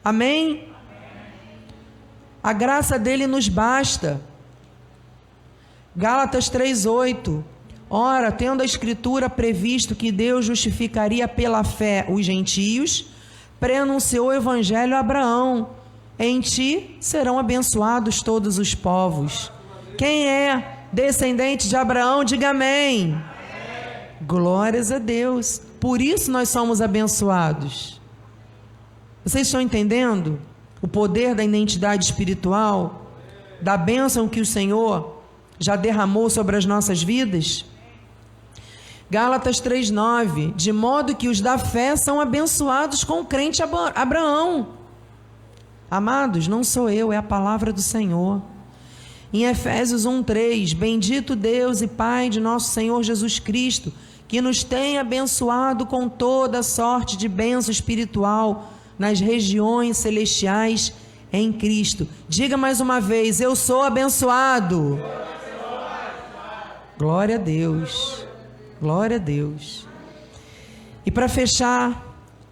Amém? 0.05 0.71
A 2.43 2.53
graça 2.53 2.99
dele 2.99 3.25
nos 3.25 3.49
basta. 3.49 4.21
Gálatas 5.97 6.47
3:8. 6.47 7.43
Ora, 7.89 8.31
tendo 8.31 8.61
a 8.61 8.65
escritura 8.65 9.27
previsto 9.31 9.95
que 9.95 10.11
Deus 10.11 10.45
justificaria 10.45 11.27
pela 11.27 11.63
fé 11.63 12.05
os 12.07 12.23
gentios, 12.23 13.07
preanunciou 13.59 14.27
o 14.27 14.33
evangelho 14.33 14.95
a 14.95 14.99
Abraão: 14.99 15.69
Em 16.19 16.39
ti 16.39 16.95
serão 16.99 17.39
abençoados 17.39 18.21
todos 18.21 18.59
os 18.59 18.75
povos. 18.75 19.51
Quem 19.97 20.27
é 20.27 20.85
descendente 20.93 21.67
de 21.67 21.75
Abraão, 21.75 22.23
diga 22.23 22.51
amém. 22.51 23.13
amém. 23.13 23.23
Glórias 24.21 24.91
a 24.91 24.99
Deus. 24.99 25.59
Por 25.79 25.99
isso 25.99 26.29
nós 26.29 26.47
somos 26.49 26.79
abençoados. 26.79 27.99
Vocês 29.25 29.47
estão 29.47 29.59
entendendo 29.59 30.39
o 30.79 30.87
poder 30.87 31.33
da 31.33 31.43
identidade 31.43 32.05
espiritual, 32.05 33.07
da 33.59 33.75
bênção 33.75 34.27
que 34.27 34.39
o 34.39 34.45
Senhor 34.45 35.16
já 35.59 35.75
derramou 35.75 36.29
sobre 36.29 36.55
as 36.55 36.65
nossas 36.65 37.01
vidas? 37.01 37.65
Gálatas 39.09 39.61
3:9, 39.61 40.53
de 40.55 40.71
modo 40.73 41.15
que 41.15 41.29
os 41.29 41.39
da 41.39 41.57
fé 41.57 41.95
são 41.95 42.19
abençoados 42.19 43.03
com 43.03 43.21
o 43.21 43.25
crente 43.25 43.63
Abraão. 43.63 44.67
Amados, 45.89 46.47
não 46.47 46.63
sou 46.63 46.89
eu, 46.89 47.13
é 47.13 47.17
a 47.17 47.23
palavra 47.23 47.71
do 47.71 47.81
Senhor. 47.81 48.41
Em 49.31 49.45
Efésios 49.45 50.05
1:3, 50.05 50.73
bendito 50.73 51.37
Deus 51.37 51.81
e 51.81 51.87
Pai 51.87 52.29
de 52.29 52.41
nosso 52.41 52.71
Senhor 52.71 53.01
Jesus 53.01 53.39
Cristo, 53.39 53.93
que 54.27 54.41
nos 54.41 54.63
tem 54.63 54.97
abençoado 54.97 55.85
com 55.85 56.09
toda 56.09 56.61
sorte 56.61 57.15
de 57.15 57.29
bênção 57.29 57.71
espiritual 57.71 58.73
nas 58.99 59.21
regiões 59.21 59.95
celestiais 59.95 60.91
em 61.31 61.53
Cristo. 61.53 62.05
Diga 62.27 62.57
mais 62.57 62.81
uma 62.81 62.99
vez: 62.99 63.39
eu 63.39 63.55
sou 63.55 63.83
abençoado. 63.83 64.99
Glória 66.97 67.35
a 67.35 67.37
Deus. 67.37 68.25
Glória 68.81 69.17
a 69.17 69.19
Deus. 69.19 69.85
E 71.05 71.11
para 71.11 71.29
fechar 71.29 72.03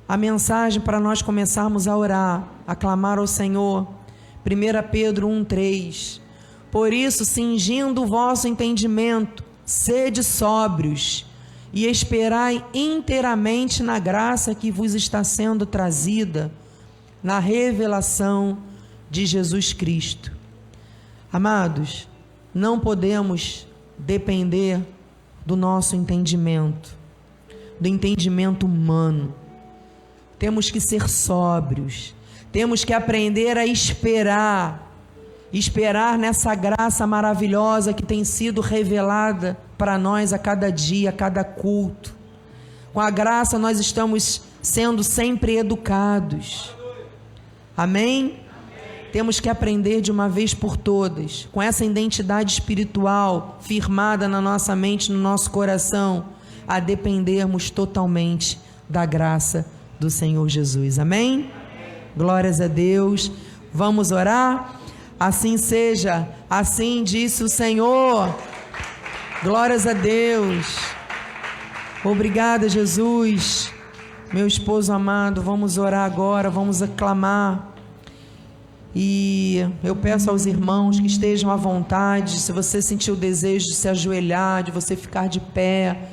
a 0.07 0.15
mensagem, 0.15 0.79
para 0.79 0.99
nós 0.99 1.19
começarmos 1.19 1.87
a 1.87 1.97
orar, 1.97 2.47
a 2.67 2.75
clamar 2.75 3.17
ao 3.17 3.25
Senhor, 3.25 3.87
1 4.45 4.89
Pedro 4.91 5.27
1,3: 5.27 6.21
Por 6.69 6.93
isso, 6.93 7.25
cingindo 7.25 8.03
o 8.03 8.05
vosso 8.05 8.47
entendimento, 8.47 9.43
sede 9.65 10.23
sóbrios 10.23 11.25
e 11.73 11.87
esperai 11.87 12.63
inteiramente 12.71 13.81
na 13.81 13.97
graça 13.97 14.53
que 14.53 14.69
vos 14.69 14.93
está 14.93 15.23
sendo 15.23 15.65
trazida, 15.65 16.51
na 17.23 17.39
revelação 17.39 18.59
de 19.09 19.25
Jesus 19.25 19.73
Cristo. 19.73 20.31
Amados, 21.33 22.07
não 22.53 22.79
podemos 22.79 23.64
depender 23.97 24.81
do 25.45 25.55
nosso 25.55 25.95
entendimento, 25.95 26.95
do 27.79 27.87
entendimento 27.87 28.65
humano. 28.65 29.33
Temos 30.39 30.69
que 30.69 30.79
ser 30.79 31.07
sóbrios, 31.07 32.13
temos 32.51 32.83
que 32.83 32.93
aprender 32.93 33.57
a 33.57 33.65
esperar, 33.65 34.91
esperar 35.53 36.17
nessa 36.17 36.55
graça 36.55 37.05
maravilhosa 37.05 37.93
que 37.93 38.03
tem 38.03 38.23
sido 38.23 38.61
revelada 38.61 39.57
para 39.77 39.97
nós 39.97 40.33
a 40.33 40.39
cada 40.39 40.71
dia, 40.71 41.09
a 41.09 41.13
cada 41.13 41.43
culto. 41.43 42.15
Com 42.93 42.99
a 42.99 43.09
graça 43.09 43.59
nós 43.59 43.79
estamos 43.79 44.41
sendo 44.61 45.03
sempre 45.03 45.57
educados. 45.57 46.73
Amém? 47.75 48.44
Temos 49.15 49.39
que 49.39 49.47
aprender 49.47 50.01
de 50.01 50.11
uma 50.11 50.27
vez 50.27 50.53
por 50.53 50.75
todas, 50.75 51.47
com 51.53 51.61
essa 51.61 51.85
identidade 51.85 52.51
espiritual 52.51 53.59
firmada 53.61 54.27
na 54.27 54.41
nossa 54.41 54.75
mente, 54.75 55.09
no 55.09 55.17
nosso 55.17 55.49
coração, 55.51 56.25
a 56.67 56.81
dependermos 56.81 57.69
totalmente 57.69 58.59
da 58.89 59.05
graça 59.05 59.65
do 59.97 60.09
Senhor 60.09 60.49
Jesus. 60.49 60.99
Amém? 60.99 61.49
Glórias 62.13 62.59
a 62.59 62.67
Deus. 62.67 63.31
Vamos 63.73 64.11
orar? 64.11 64.81
Assim 65.17 65.55
seja, 65.55 66.27
assim 66.49 67.01
disse 67.01 67.41
o 67.41 67.47
Senhor. 67.47 68.35
Glórias 69.41 69.87
a 69.87 69.93
Deus. 69.93 70.77
Obrigada, 72.03 72.67
Jesus. 72.67 73.71
Meu 74.33 74.45
esposo 74.45 74.91
amado, 74.91 75.41
vamos 75.41 75.77
orar 75.77 76.03
agora, 76.03 76.49
vamos 76.49 76.81
aclamar. 76.81 77.74
E 78.97 79.69
eu 79.83 79.93
peço 79.93 80.29
aos 80.29 80.45
irmãos 80.45 81.01
que 81.01 81.05
estejam 81.05 81.51
à 81.51 81.57
vontade, 81.57 82.39
se 82.39 82.53
você 82.53 82.81
sentir 82.81 83.11
o 83.11 83.15
desejo 83.15 83.67
de 83.67 83.75
se 83.75 83.89
ajoelhar, 83.89 84.63
de 84.63 84.71
você 84.71 84.95
ficar 84.95 85.27
de 85.27 85.41
pé, 85.41 86.11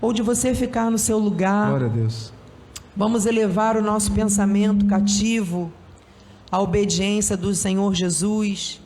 ou 0.00 0.12
de 0.12 0.20
você 0.20 0.52
ficar 0.56 0.90
no 0.90 0.98
seu 0.98 1.20
lugar. 1.20 1.68
Glória 1.68 1.86
a 1.86 1.90
Deus. 1.90 2.32
Vamos 2.96 3.26
elevar 3.26 3.76
o 3.76 3.82
nosso 3.82 4.10
pensamento 4.10 4.86
cativo 4.86 5.72
à 6.50 6.60
obediência 6.60 7.36
do 7.36 7.54
Senhor 7.54 7.94
Jesus. 7.94 8.80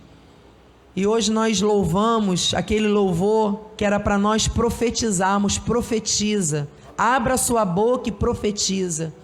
E 0.95 1.07
hoje 1.07 1.33
nós 1.33 1.63
louvamos 1.63 2.53
aquele 2.53 2.89
louvor 2.89 3.71
que 3.75 3.87
era 3.87 3.99
para 3.99 4.19
nós 4.19 4.47
profetizarmos, 4.47 5.57
profetiza. 5.57 6.69
Abra 6.97 7.39
sua 7.39 7.65
boca 7.65 8.11
e 8.11 8.13
profetiza. 8.13 9.15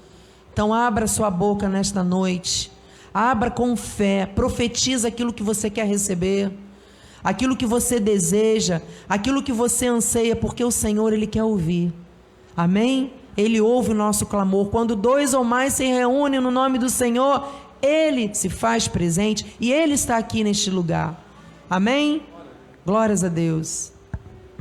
Então 0.55 0.73
abra 0.73 1.07
sua 1.07 1.31
boca 1.31 1.69
nesta 1.69 2.03
noite 2.03 2.74
Abra 3.15 3.49
com 3.49 3.77
fé, 3.77 4.27
profetiza 4.27 5.07
aquilo 5.07 5.33
que 5.33 5.43
você 5.43 5.71
quer 5.71 5.87
receber, 5.87 6.53
aquilo 7.23 7.57
que 7.57 7.65
você 7.65 8.01
deseja, 8.01 8.83
aquilo 9.09 9.41
que 9.41 9.53
você 9.53 9.87
anseia, 9.87 10.35
porque 10.35 10.65
o 10.65 10.71
Senhor 10.73 11.13
ele 11.13 11.29
quer 11.29 11.45
ouvir. 11.45 11.93
Amém? 12.57 13.13
Ele 13.37 13.61
ouve 13.61 13.93
o 13.93 13.95
nosso 13.95 14.27
clamor. 14.27 14.67
Quando 14.67 14.97
dois 14.97 15.33
ou 15.33 15.45
mais 15.45 15.75
se 15.75 15.85
reúnem 15.85 16.41
no 16.41 16.51
nome 16.51 16.77
do 16.77 16.91
Senhor, 16.91 17.49
ele 17.81 18.35
se 18.35 18.49
faz 18.49 18.89
presente 18.89 19.47
e 19.61 19.73
ele 19.73 19.95
está 19.95 20.17
aqui 20.17 20.43
neste 20.43 20.69
lugar. 20.69 21.25
Amém? 21.71 22.23
Glórias 22.85 23.23
a 23.23 23.29
Deus. 23.29 23.94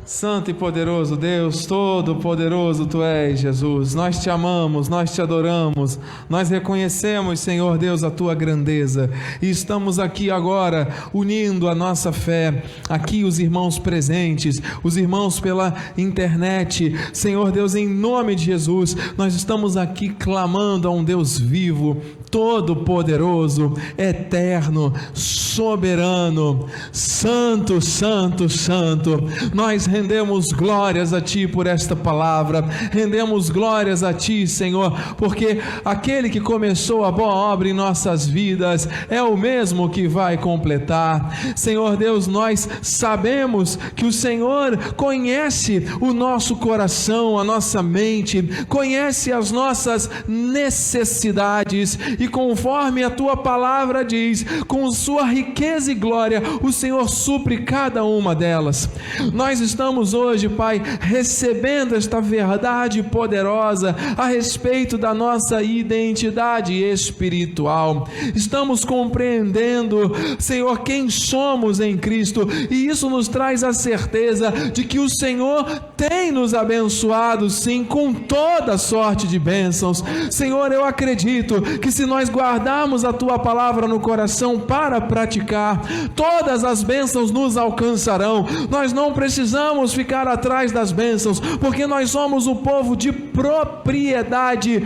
Santo 0.06 0.52
e 0.52 0.54
poderoso 0.54 1.16
Deus, 1.16 1.66
todo-poderoso 1.66 2.86
Tu 2.86 3.02
és, 3.02 3.39
Jesus. 3.39 3.96
Nós 3.96 4.20
te 4.20 4.30
amamos, 4.30 4.89
nós 4.89 5.13
te 5.13 5.22
adoramos, 5.22 5.98
nós 6.30 6.50
reconhecemos, 6.50 7.39
Senhor 7.39 7.78
Deus, 7.78 8.04
a 8.04 8.12
Tua 8.12 8.36
grandeza 8.36 9.10
e 9.42 9.50
estamos 9.50 10.00
aqui 10.00 10.30
agora 10.30 10.94
unindo 11.13 11.68
a 11.68 11.76
nossa 11.76 12.12
fé, 12.12 12.63
aqui 12.89 13.24
os 13.24 13.39
irmãos 13.39 13.80
presentes, 13.80 14.62
os 14.84 14.98
irmãos 14.98 15.39
pela 15.39 15.74
internet. 15.98 16.96
Senhor 17.13 17.52
Deus, 17.52 17.76
em 17.76 17.88
nome 17.88 18.36
de 18.36 18.46
Jesus, 18.46 18.96
nós 19.18 19.34
estamos 19.34 19.78
aqui 19.78 20.10
clamando 20.10 20.88
a 20.88 20.92
um 20.92 21.04
Deus 21.04 21.39
vivo, 21.39 22.02
todo-poderoso, 22.30 23.74
eterno, 23.98 24.94
soberano, 25.13 26.68
santo, 26.92 27.80
santo, 27.82 28.50
santo. 28.50 29.24
Nós 29.54 29.86
rendemos 29.94 30.52
glórias 30.52 31.14
a 31.14 31.22
Ti 31.22 31.48
por 31.48 31.68
esta 31.68 31.96
palavra, 31.96 32.66
rendemos 32.92 33.52
glórias 33.52 34.02
a 34.02 34.12
Ti, 34.12 34.48
Senhor, 34.48 34.92
porque 35.18 35.62
aquele 35.86 36.32
que 36.32 36.40
começou 36.40 37.06
a 37.06 37.12
boa 37.12 37.32
obra 37.32 37.70
em 37.70 37.74
nossas 37.74 38.26
vidas 38.26 38.90
é 39.08 39.22
o 39.22 39.38
mesmo 39.38 39.88
que 39.90 40.08
vai 40.08 40.36
completar. 40.36 41.56
Senhor 41.56 41.96
Deus, 41.96 42.26
nós 42.26 42.68
sabemos 42.82 43.78
que 43.96 44.04
o 44.04 44.12
Senhor 44.12 44.96
conhece 44.96 45.86
o 46.02 46.12
nosso 46.12 46.56
coração, 46.56 47.38
a 47.38 47.44
nossa 47.44 47.84
mente, 47.84 48.42
conhece 48.68 49.32
as 49.32 49.52
nossas 49.52 50.10
necessidades 50.28 52.00
e 52.18 52.28
conforme 52.28 53.04
a 53.04 53.12
tua 53.12 53.38
palavra 53.38 54.04
diz, 54.04 54.44
com 54.68 54.92
sua 54.92 55.24
riqueza 55.26 55.92
e 55.92 55.96
glória, 55.96 56.42
o 56.64 56.72
Senhor 56.72 57.08
supre 57.08 57.60
cada 57.60 58.04
uma 58.04 58.34
delas. 58.34 58.90
Nós 59.32 59.60
estamos 59.60 59.83
estamos 59.84 60.13
hoje, 60.13 60.48
Pai, 60.48 60.82
recebendo 61.02 61.93
esta 61.93 62.22
verdade 62.22 63.04
poderosa 63.04 63.93
a 64.15 64.28
respeito 64.28 64.98
da 64.98 65.13
nossa 65.13 65.62
identidade 65.62 66.74
espiritual. 66.74 68.08
Estamos 68.34 68.86
compreendendo, 68.86 70.10
Senhor, 70.39 70.84
quem 70.84 71.10
somos 71.10 71.82
em 71.82 71.98
Cristo, 71.98 72.48
e 72.72 72.88
isso 72.88 73.10
nos 73.10 73.28
traz 73.28 73.62
a 73.62 73.74
certeza 73.74 74.52
de 74.72 74.86
que 74.86 75.00
o 75.00 75.10
Senhor 75.10 75.65
tem 75.98 76.32
nos 76.32 76.54
abençoado, 76.54 77.50
sim, 77.50 77.84
com 77.84 78.13
toda 78.13 78.78
sorte 78.78 79.28
de 79.28 79.38
bênçãos. 79.38 80.02
Senhor, 80.32 80.72
eu 80.72 80.86
acredito 80.86 81.62
que 81.80 81.91
se 81.91 82.06
nós 82.06 82.30
guardarmos 82.30 83.04
a 83.04 83.12
tua 83.12 83.38
palavra 83.38 83.86
no 83.86 84.00
coração 84.00 84.58
para 84.58 85.02
praticar, 85.02 85.82
todas 86.15 86.63
as 86.63 86.82
bênçãos 86.82 87.32
nos 87.32 87.58
alcançarão. 87.58 88.46
Nós 88.69 88.93
não 88.93 89.12
precisamos 89.12 89.73
ficar 89.94 90.28
atrás 90.28 90.72
das 90.72 90.92
bênçãos, 90.92 91.40
porque 91.40 91.88
nós 91.88 92.12
somos 92.12 92.48
o 92.48 92.56
povo 92.56 92.96
de 92.96 93.12
propriedade 93.12 94.84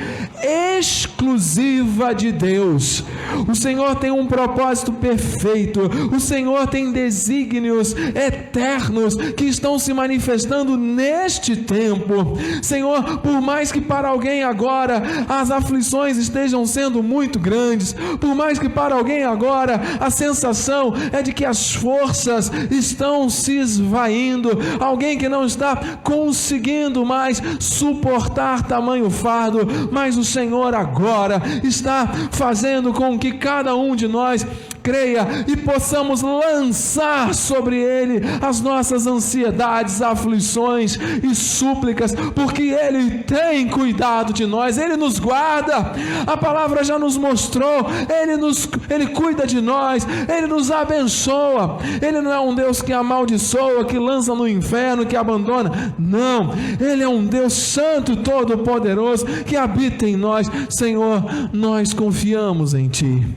exclusiva 0.78 2.14
de 2.14 2.32
Deus. 2.32 3.04
O 3.48 3.56
Senhor 3.56 3.96
tem 3.96 4.12
um 4.12 4.26
propósito 4.26 4.92
perfeito, 4.94 5.82
o 6.14 6.20
Senhor 6.20 6.68
tem 6.68 6.92
desígnios 6.92 7.94
eternos 7.94 9.16
que 9.36 9.46
estão 9.46 9.78
se 9.78 9.94
manifestando 9.94 10.78
neste 10.78 11.56
tempo. 11.56 12.38
Senhor, 12.62 13.20
por 13.20 13.42
mais 13.42 13.72
que 13.72 13.82
para 13.82 14.08
alguém 14.08 14.44
agora 14.44 15.04
as 15.28 15.52
aflições 15.52 16.18
estejam 16.18 16.66
sendo 16.66 17.04
muito 17.04 17.40
grandes, 17.40 17.96
por 18.20 18.34
mais 18.34 18.58
que 18.58 18.70
para 18.70 18.96
alguém 18.96 19.24
agora 19.24 19.82
a 20.00 20.10
sensação 20.10 20.94
é 21.12 21.22
de 21.22 21.34
que 21.34 21.46
as 21.46 21.74
forças 21.74 22.52
estão 22.72 23.30
se 23.30 23.58
esvaindo, 23.58 24.50
alguém 24.80 25.18
que 25.18 25.30
não 25.30 25.46
está 25.46 25.76
conseguindo 26.04 27.06
mais 27.06 27.42
suportar 27.60 28.64
tamanho 28.64 29.10
fardo, 29.10 29.90
mas 29.92 30.18
o 30.18 30.24
Senhor 30.24 30.74
agora 30.74 31.42
está 31.64 32.08
fazendo 32.32 32.94
com 32.94 33.18
que 33.18 33.34
cada 33.34 33.76
um 33.76 33.96
de 33.96 34.08
nós 34.08 34.46
creia 34.88 35.28
e 35.46 35.58
possamos 35.58 36.22
lançar 36.22 37.36
sobre 37.36 37.76
Ele 37.76 38.22
as 38.42 38.62
nossas 38.62 39.06
ansiedades, 39.06 40.02
aflições 40.02 40.98
e 41.22 41.36
súplicas, 41.36 42.16
porque 42.34 42.64
Ele 42.64 43.20
tem 43.24 43.68
cuidado 43.68 44.32
de 44.32 44.46
nós, 44.46 44.78
Ele 44.78 44.96
nos 44.96 45.20
guarda, 45.20 45.92
a 46.26 46.38
palavra 46.38 46.86
já 46.86 46.98
nos 46.98 47.18
mostrou, 47.18 47.86
Ele, 48.08 48.38
nos, 48.38 48.70
Ele 48.90 49.08
cuida 49.08 49.46
de 49.46 49.60
nós, 49.60 50.08
Ele 50.30 50.48
nos 50.48 50.72
abençoa, 50.72 51.80
Ele 52.02 52.22
não 52.22 52.32
é 52.32 52.40
um 52.40 52.56
Deus 52.56 52.82
que 52.82 52.94
amaldiçoa, 52.94 53.84
que 53.84 54.00
lança 54.00 54.34
no 54.34 54.48
inferno, 54.48 55.06
que 55.06 55.18
abandona, 55.18 55.94
não, 56.00 56.54
Ele 56.80 57.04
é 57.04 57.10
um 57.10 57.26
Deus 57.26 57.52
santo, 57.52 58.16
todo-poderoso, 58.16 59.26
que 59.46 59.58
habita 59.58 60.08
em 60.08 60.16
nós, 60.16 60.50
Senhor, 60.70 61.26
nós 61.52 61.92
confiamos 61.92 62.74
em 62.74 62.88
Ti, 62.88 63.28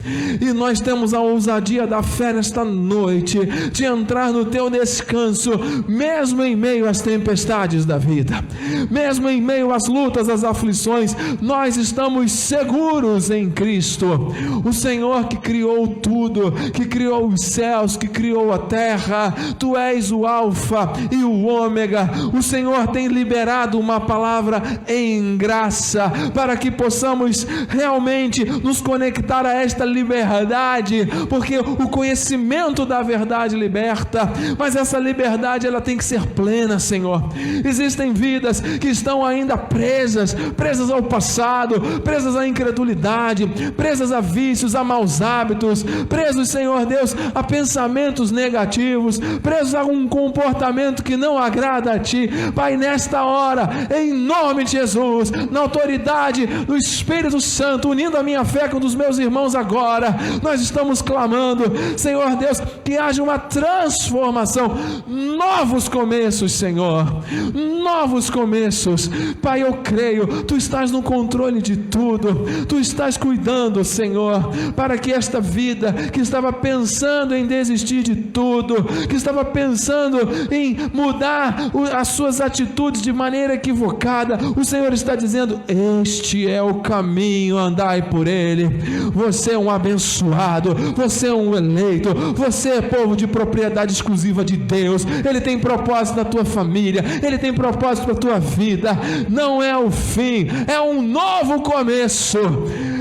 e 0.40 0.52
nós 0.52 0.78
temos 0.80 1.12
a 1.12 1.20
ousadia 1.40 1.86
da 1.86 2.02
fé 2.02 2.34
nesta 2.34 2.62
noite, 2.64 3.38
de 3.72 3.84
entrar 3.86 4.30
no 4.30 4.44
teu 4.44 4.68
descanso, 4.68 5.52
mesmo 5.88 6.42
em 6.44 6.54
meio 6.54 6.86
às 6.86 7.00
tempestades 7.00 7.86
da 7.86 7.96
vida, 7.96 8.44
mesmo 8.90 9.26
em 9.28 9.40
meio 9.40 9.72
às 9.72 9.88
lutas, 9.88 10.28
às 10.28 10.44
aflições, 10.44 11.16
nós 11.40 11.78
estamos 11.78 12.30
seguros 12.30 13.30
em 13.30 13.50
Cristo. 13.50 14.34
O 14.62 14.72
Senhor 14.72 15.28
que 15.28 15.36
criou 15.38 15.88
tudo, 15.88 16.52
que 16.74 16.84
criou 16.84 17.28
os 17.28 17.42
céus, 17.42 17.96
que 17.96 18.06
criou 18.06 18.52
a 18.52 18.58
terra, 18.58 19.34
tu 19.58 19.76
és 19.76 20.12
o 20.12 20.26
Alfa 20.26 20.92
e 21.10 21.24
o 21.24 21.46
Ômega. 21.46 22.10
O 22.34 22.42
Senhor 22.42 22.88
tem 22.88 23.06
liberado 23.08 23.78
uma 23.78 23.98
palavra 23.98 24.62
em 24.86 25.38
graça 25.38 26.12
para 26.34 26.54
que 26.56 26.70
possamos 26.70 27.46
realmente 27.68 28.44
nos 28.44 28.82
conectar 28.82 29.46
a 29.46 29.54
esta 29.54 29.86
liberdade 29.86 31.08
porque 31.30 31.56
o 31.60 31.88
conhecimento 31.88 32.84
da 32.84 33.02
verdade 33.02 33.54
liberta, 33.54 34.28
mas 34.58 34.74
essa 34.74 34.98
liberdade 34.98 35.64
ela 35.64 35.80
tem 35.80 35.96
que 35.96 36.04
ser 36.04 36.26
plena, 36.26 36.80
Senhor. 36.80 37.22
Existem 37.64 38.12
vidas 38.12 38.60
que 38.60 38.88
estão 38.88 39.24
ainda 39.24 39.56
presas, 39.56 40.34
presas 40.56 40.90
ao 40.90 41.04
passado, 41.04 42.00
presas 42.00 42.34
à 42.36 42.48
incredulidade, 42.48 43.46
presas 43.76 44.10
a 44.10 44.20
vícios, 44.20 44.74
a 44.74 44.82
maus 44.82 45.22
hábitos, 45.22 45.84
presos, 46.08 46.48
Senhor 46.48 46.84
Deus, 46.84 47.14
a 47.32 47.44
pensamentos 47.44 48.32
negativos, 48.32 49.20
presos 49.40 49.76
a 49.76 49.84
um 49.84 50.08
comportamento 50.08 51.04
que 51.04 51.16
não 51.16 51.38
agrada 51.38 51.92
a 51.92 51.98
Ti. 52.00 52.28
Pai, 52.56 52.76
nesta 52.76 53.22
hora, 53.22 53.70
em 53.96 54.12
nome 54.12 54.64
de 54.64 54.72
Jesus, 54.72 55.30
na 55.30 55.60
autoridade 55.60 56.44
do 56.44 56.76
Espírito 56.76 57.40
Santo, 57.40 57.88
unindo 57.88 58.16
a 58.16 58.22
minha 58.22 58.44
fé 58.44 58.66
com 58.66 58.80
dos 58.80 58.96
meus 58.96 59.16
irmãos 59.16 59.54
agora, 59.54 60.16
nós 60.42 60.60
estamos 60.60 61.00
clamando 61.10 61.64
Senhor 61.96 62.36
Deus, 62.36 62.62
que 62.84 62.96
haja 62.96 63.20
uma 63.20 63.36
transformação, 63.36 64.76
novos 65.08 65.88
começos, 65.88 66.52
Senhor, 66.52 67.04
novos 67.82 68.30
começos. 68.30 69.10
Pai, 69.42 69.62
eu 69.62 69.72
creio, 69.82 70.44
tu 70.44 70.56
estás 70.56 70.92
no 70.92 71.02
controle 71.02 71.60
de 71.60 71.76
tudo, 71.76 72.46
tu 72.68 72.78
estás 72.78 73.16
cuidando, 73.16 73.84
Senhor, 73.84 74.50
para 74.76 74.96
que 74.96 75.12
esta 75.12 75.40
vida 75.40 75.92
que 76.12 76.20
estava 76.20 76.52
pensando 76.52 77.34
em 77.34 77.44
desistir 77.44 78.04
de 78.04 78.14
tudo, 78.14 78.84
que 79.08 79.16
estava 79.16 79.44
pensando 79.44 80.18
em 80.52 80.76
mudar 80.94 81.70
as 81.96 82.08
suas 82.08 82.40
atitudes 82.40 83.02
de 83.02 83.12
maneira 83.12 83.54
equivocada, 83.54 84.38
o 84.56 84.64
Senhor 84.64 84.92
está 84.92 85.16
dizendo: 85.16 85.60
Este 85.66 86.48
é 86.48 86.62
o 86.62 86.74
caminho, 86.76 87.58
andai 87.58 88.02
por 88.02 88.28
ele. 88.28 88.68
Você 89.12 89.52
é 89.52 89.58
um 89.58 89.70
abençoado, 89.70 90.76
você 91.00 91.28
é 91.28 91.32
um 91.32 91.56
eleito, 91.56 92.14
você 92.34 92.70
é 92.70 92.82
povo 92.82 93.16
de 93.16 93.26
propriedade 93.26 93.92
exclusiva 93.92 94.44
de 94.44 94.56
Deus. 94.56 95.06
Ele 95.26 95.40
tem 95.40 95.58
propósito 95.58 96.16
na 96.16 96.24
tua 96.24 96.44
família, 96.44 97.02
ele 97.22 97.38
tem 97.38 97.52
propósito 97.52 98.04
para 98.04 98.14
a 98.14 98.18
tua 98.18 98.38
vida. 98.38 98.98
Não 99.28 99.62
é 99.62 99.76
o 99.76 99.90
fim, 99.90 100.48
é 100.66 100.80
um 100.80 101.00
novo 101.00 101.62
começo, 101.62 102.38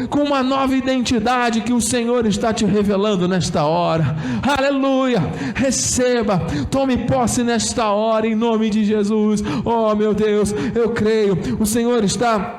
com 0.10 0.24
uma 0.24 0.42
nova 0.42 0.76
identidade 0.76 1.62
que 1.62 1.74
o 1.74 1.82
Senhor 1.82 2.26
está 2.26 2.54
te 2.54 2.66
revelando 2.66 3.28
nesta 3.28 3.66
hora. 3.66 4.16
Aleluia! 4.58 5.22
Receba, 5.56 6.42
tome 6.72 6.98
posse 7.06 7.44
nesta 7.44 7.90
hora 7.90 8.26
em 8.26 8.36
nome 8.36 8.70
de 8.70 8.86
Jesus. 8.86 9.44
Oh, 9.66 9.94
meu 9.94 10.14
Deus, 10.14 10.54
eu 10.74 10.90
creio, 10.92 11.38
o 11.60 11.66
Senhor 11.66 12.04
está 12.04 12.59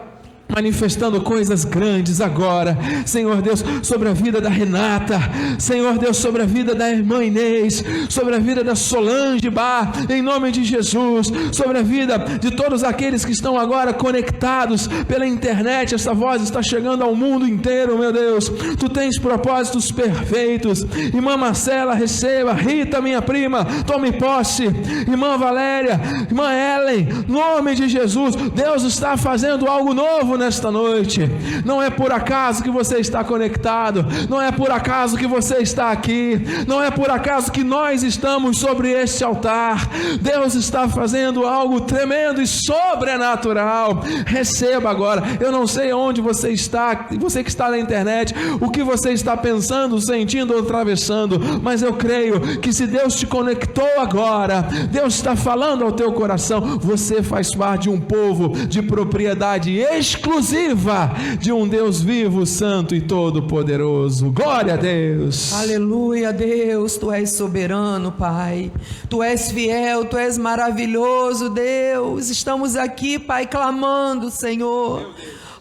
manifestando 0.54 1.20
coisas 1.20 1.64
grandes 1.64 2.20
agora, 2.20 2.76
Senhor 3.06 3.40
Deus, 3.40 3.64
sobre 3.82 4.08
a 4.08 4.12
vida 4.12 4.40
da 4.40 4.48
Renata, 4.48 5.20
Senhor 5.58 5.98
Deus, 5.98 6.16
sobre 6.16 6.42
a 6.42 6.46
vida 6.46 6.74
da 6.74 6.90
irmã 6.90 7.24
Inês, 7.24 7.84
sobre 8.08 8.34
a 8.34 8.38
vida 8.38 8.62
da 8.64 8.74
Solange 8.74 9.48
Bar, 9.50 9.92
em 10.08 10.22
nome 10.22 10.50
de 10.50 10.64
Jesus, 10.64 11.32
sobre 11.52 11.78
a 11.78 11.82
vida 11.82 12.18
de 12.40 12.50
todos 12.50 12.84
aqueles 12.84 13.24
que 13.24 13.32
estão 13.32 13.58
agora 13.58 13.92
conectados 13.92 14.88
pela 15.06 15.26
internet. 15.26 15.94
Essa 15.94 16.12
voz 16.12 16.42
está 16.42 16.62
chegando 16.62 17.02
ao 17.02 17.14
mundo 17.14 17.46
inteiro, 17.46 17.98
meu 17.98 18.12
Deus. 18.12 18.48
Tu 18.78 18.88
tens 18.88 19.18
propósitos 19.18 19.90
perfeitos. 19.92 20.82
Irmã 21.14 21.36
Marcela, 21.36 21.94
receba. 21.94 22.52
Rita, 22.52 23.00
minha 23.00 23.22
prima, 23.22 23.64
tome 23.86 24.12
posse. 24.12 24.64
Irmã 24.64 25.36
Valéria, 25.36 26.00
irmã 26.28 26.50
Ellen, 26.52 27.08
nome 27.28 27.74
de 27.74 27.88
Jesus, 27.88 28.34
Deus 28.54 28.82
está 28.82 29.16
fazendo 29.16 29.66
algo 29.66 29.94
novo 29.94 30.36
nesta 30.40 30.70
noite. 30.70 31.20
Não 31.64 31.82
é 31.82 31.90
por 31.90 32.10
acaso 32.10 32.62
que 32.62 32.70
você 32.70 32.98
está 32.98 33.22
conectado, 33.22 34.06
não 34.28 34.40
é 34.40 34.50
por 34.50 34.70
acaso 34.70 35.16
que 35.16 35.26
você 35.26 35.58
está 35.58 35.92
aqui, 35.92 36.40
não 36.66 36.82
é 36.82 36.90
por 36.90 37.10
acaso 37.10 37.52
que 37.52 37.62
nós 37.62 38.02
estamos 38.02 38.58
sobre 38.58 38.90
este 38.90 39.22
altar. 39.22 39.88
Deus 40.20 40.54
está 40.54 40.88
fazendo 40.88 41.46
algo 41.46 41.82
tremendo 41.82 42.40
e 42.40 42.46
sobrenatural. 42.46 44.02
Receba 44.26 44.90
agora. 44.90 45.22
Eu 45.38 45.52
não 45.52 45.66
sei 45.66 45.92
onde 45.92 46.20
você 46.22 46.50
está, 46.50 47.08
você 47.18 47.44
que 47.44 47.50
está 47.50 47.70
na 47.70 47.78
internet, 47.78 48.34
o 48.60 48.70
que 48.70 48.82
você 48.82 49.12
está 49.12 49.36
pensando, 49.36 50.00
sentindo 50.00 50.54
ou 50.54 50.60
atravessando, 50.60 51.38
mas 51.62 51.82
eu 51.82 51.92
creio 51.92 52.58
que 52.60 52.72
se 52.72 52.86
Deus 52.86 53.14
te 53.14 53.26
conectou 53.26 54.00
agora, 54.00 54.62
Deus 54.90 55.14
está 55.14 55.36
falando 55.36 55.84
ao 55.84 55.92
teu 55.92 56.12
coração, 56.12 56.78
você 56.78 57.22
faz 57.22 57.54
parte 57.54 57.82
de 57.82 57.90
um 57.90 58.00
povo 58.00 58.50
de 58.66 58.82
propriedade 58.82 59.78
exclusiva 59.78 60.29
exclusiva 60.30 61.12
de 61.40 61.52
um 61.52 61.66
Deus 61.66 62.00
vivo, 62.00 62.46
santo 62.46 62.94
e 62.94 63.00
todo-poderoso. 63.00 64.30
Glória 64.30 64.74
a 64.74 64.76
Deus. 64.76 65.52
Aleluia, 65.52 66.32
Deus, 66.32 66.96
tu 66.96 67.10
és 67.10 67.30
soberano, 67.32 68.12
Pai. 68.12 68.70
Tu 69.08 69.22
és 69.22 69.50
fiel, 69.50 70.04
tu 70.04 70.16
és 70.16 70.38
maravilhoso, 70.38 71.50
Deus. 71.50 72.30
Estamos 72.30 72.76
aqui, 72.76 73.18
Pai, 73.18 73.46
clamando, 73.46 74.30
Senhor. 74.30 75.10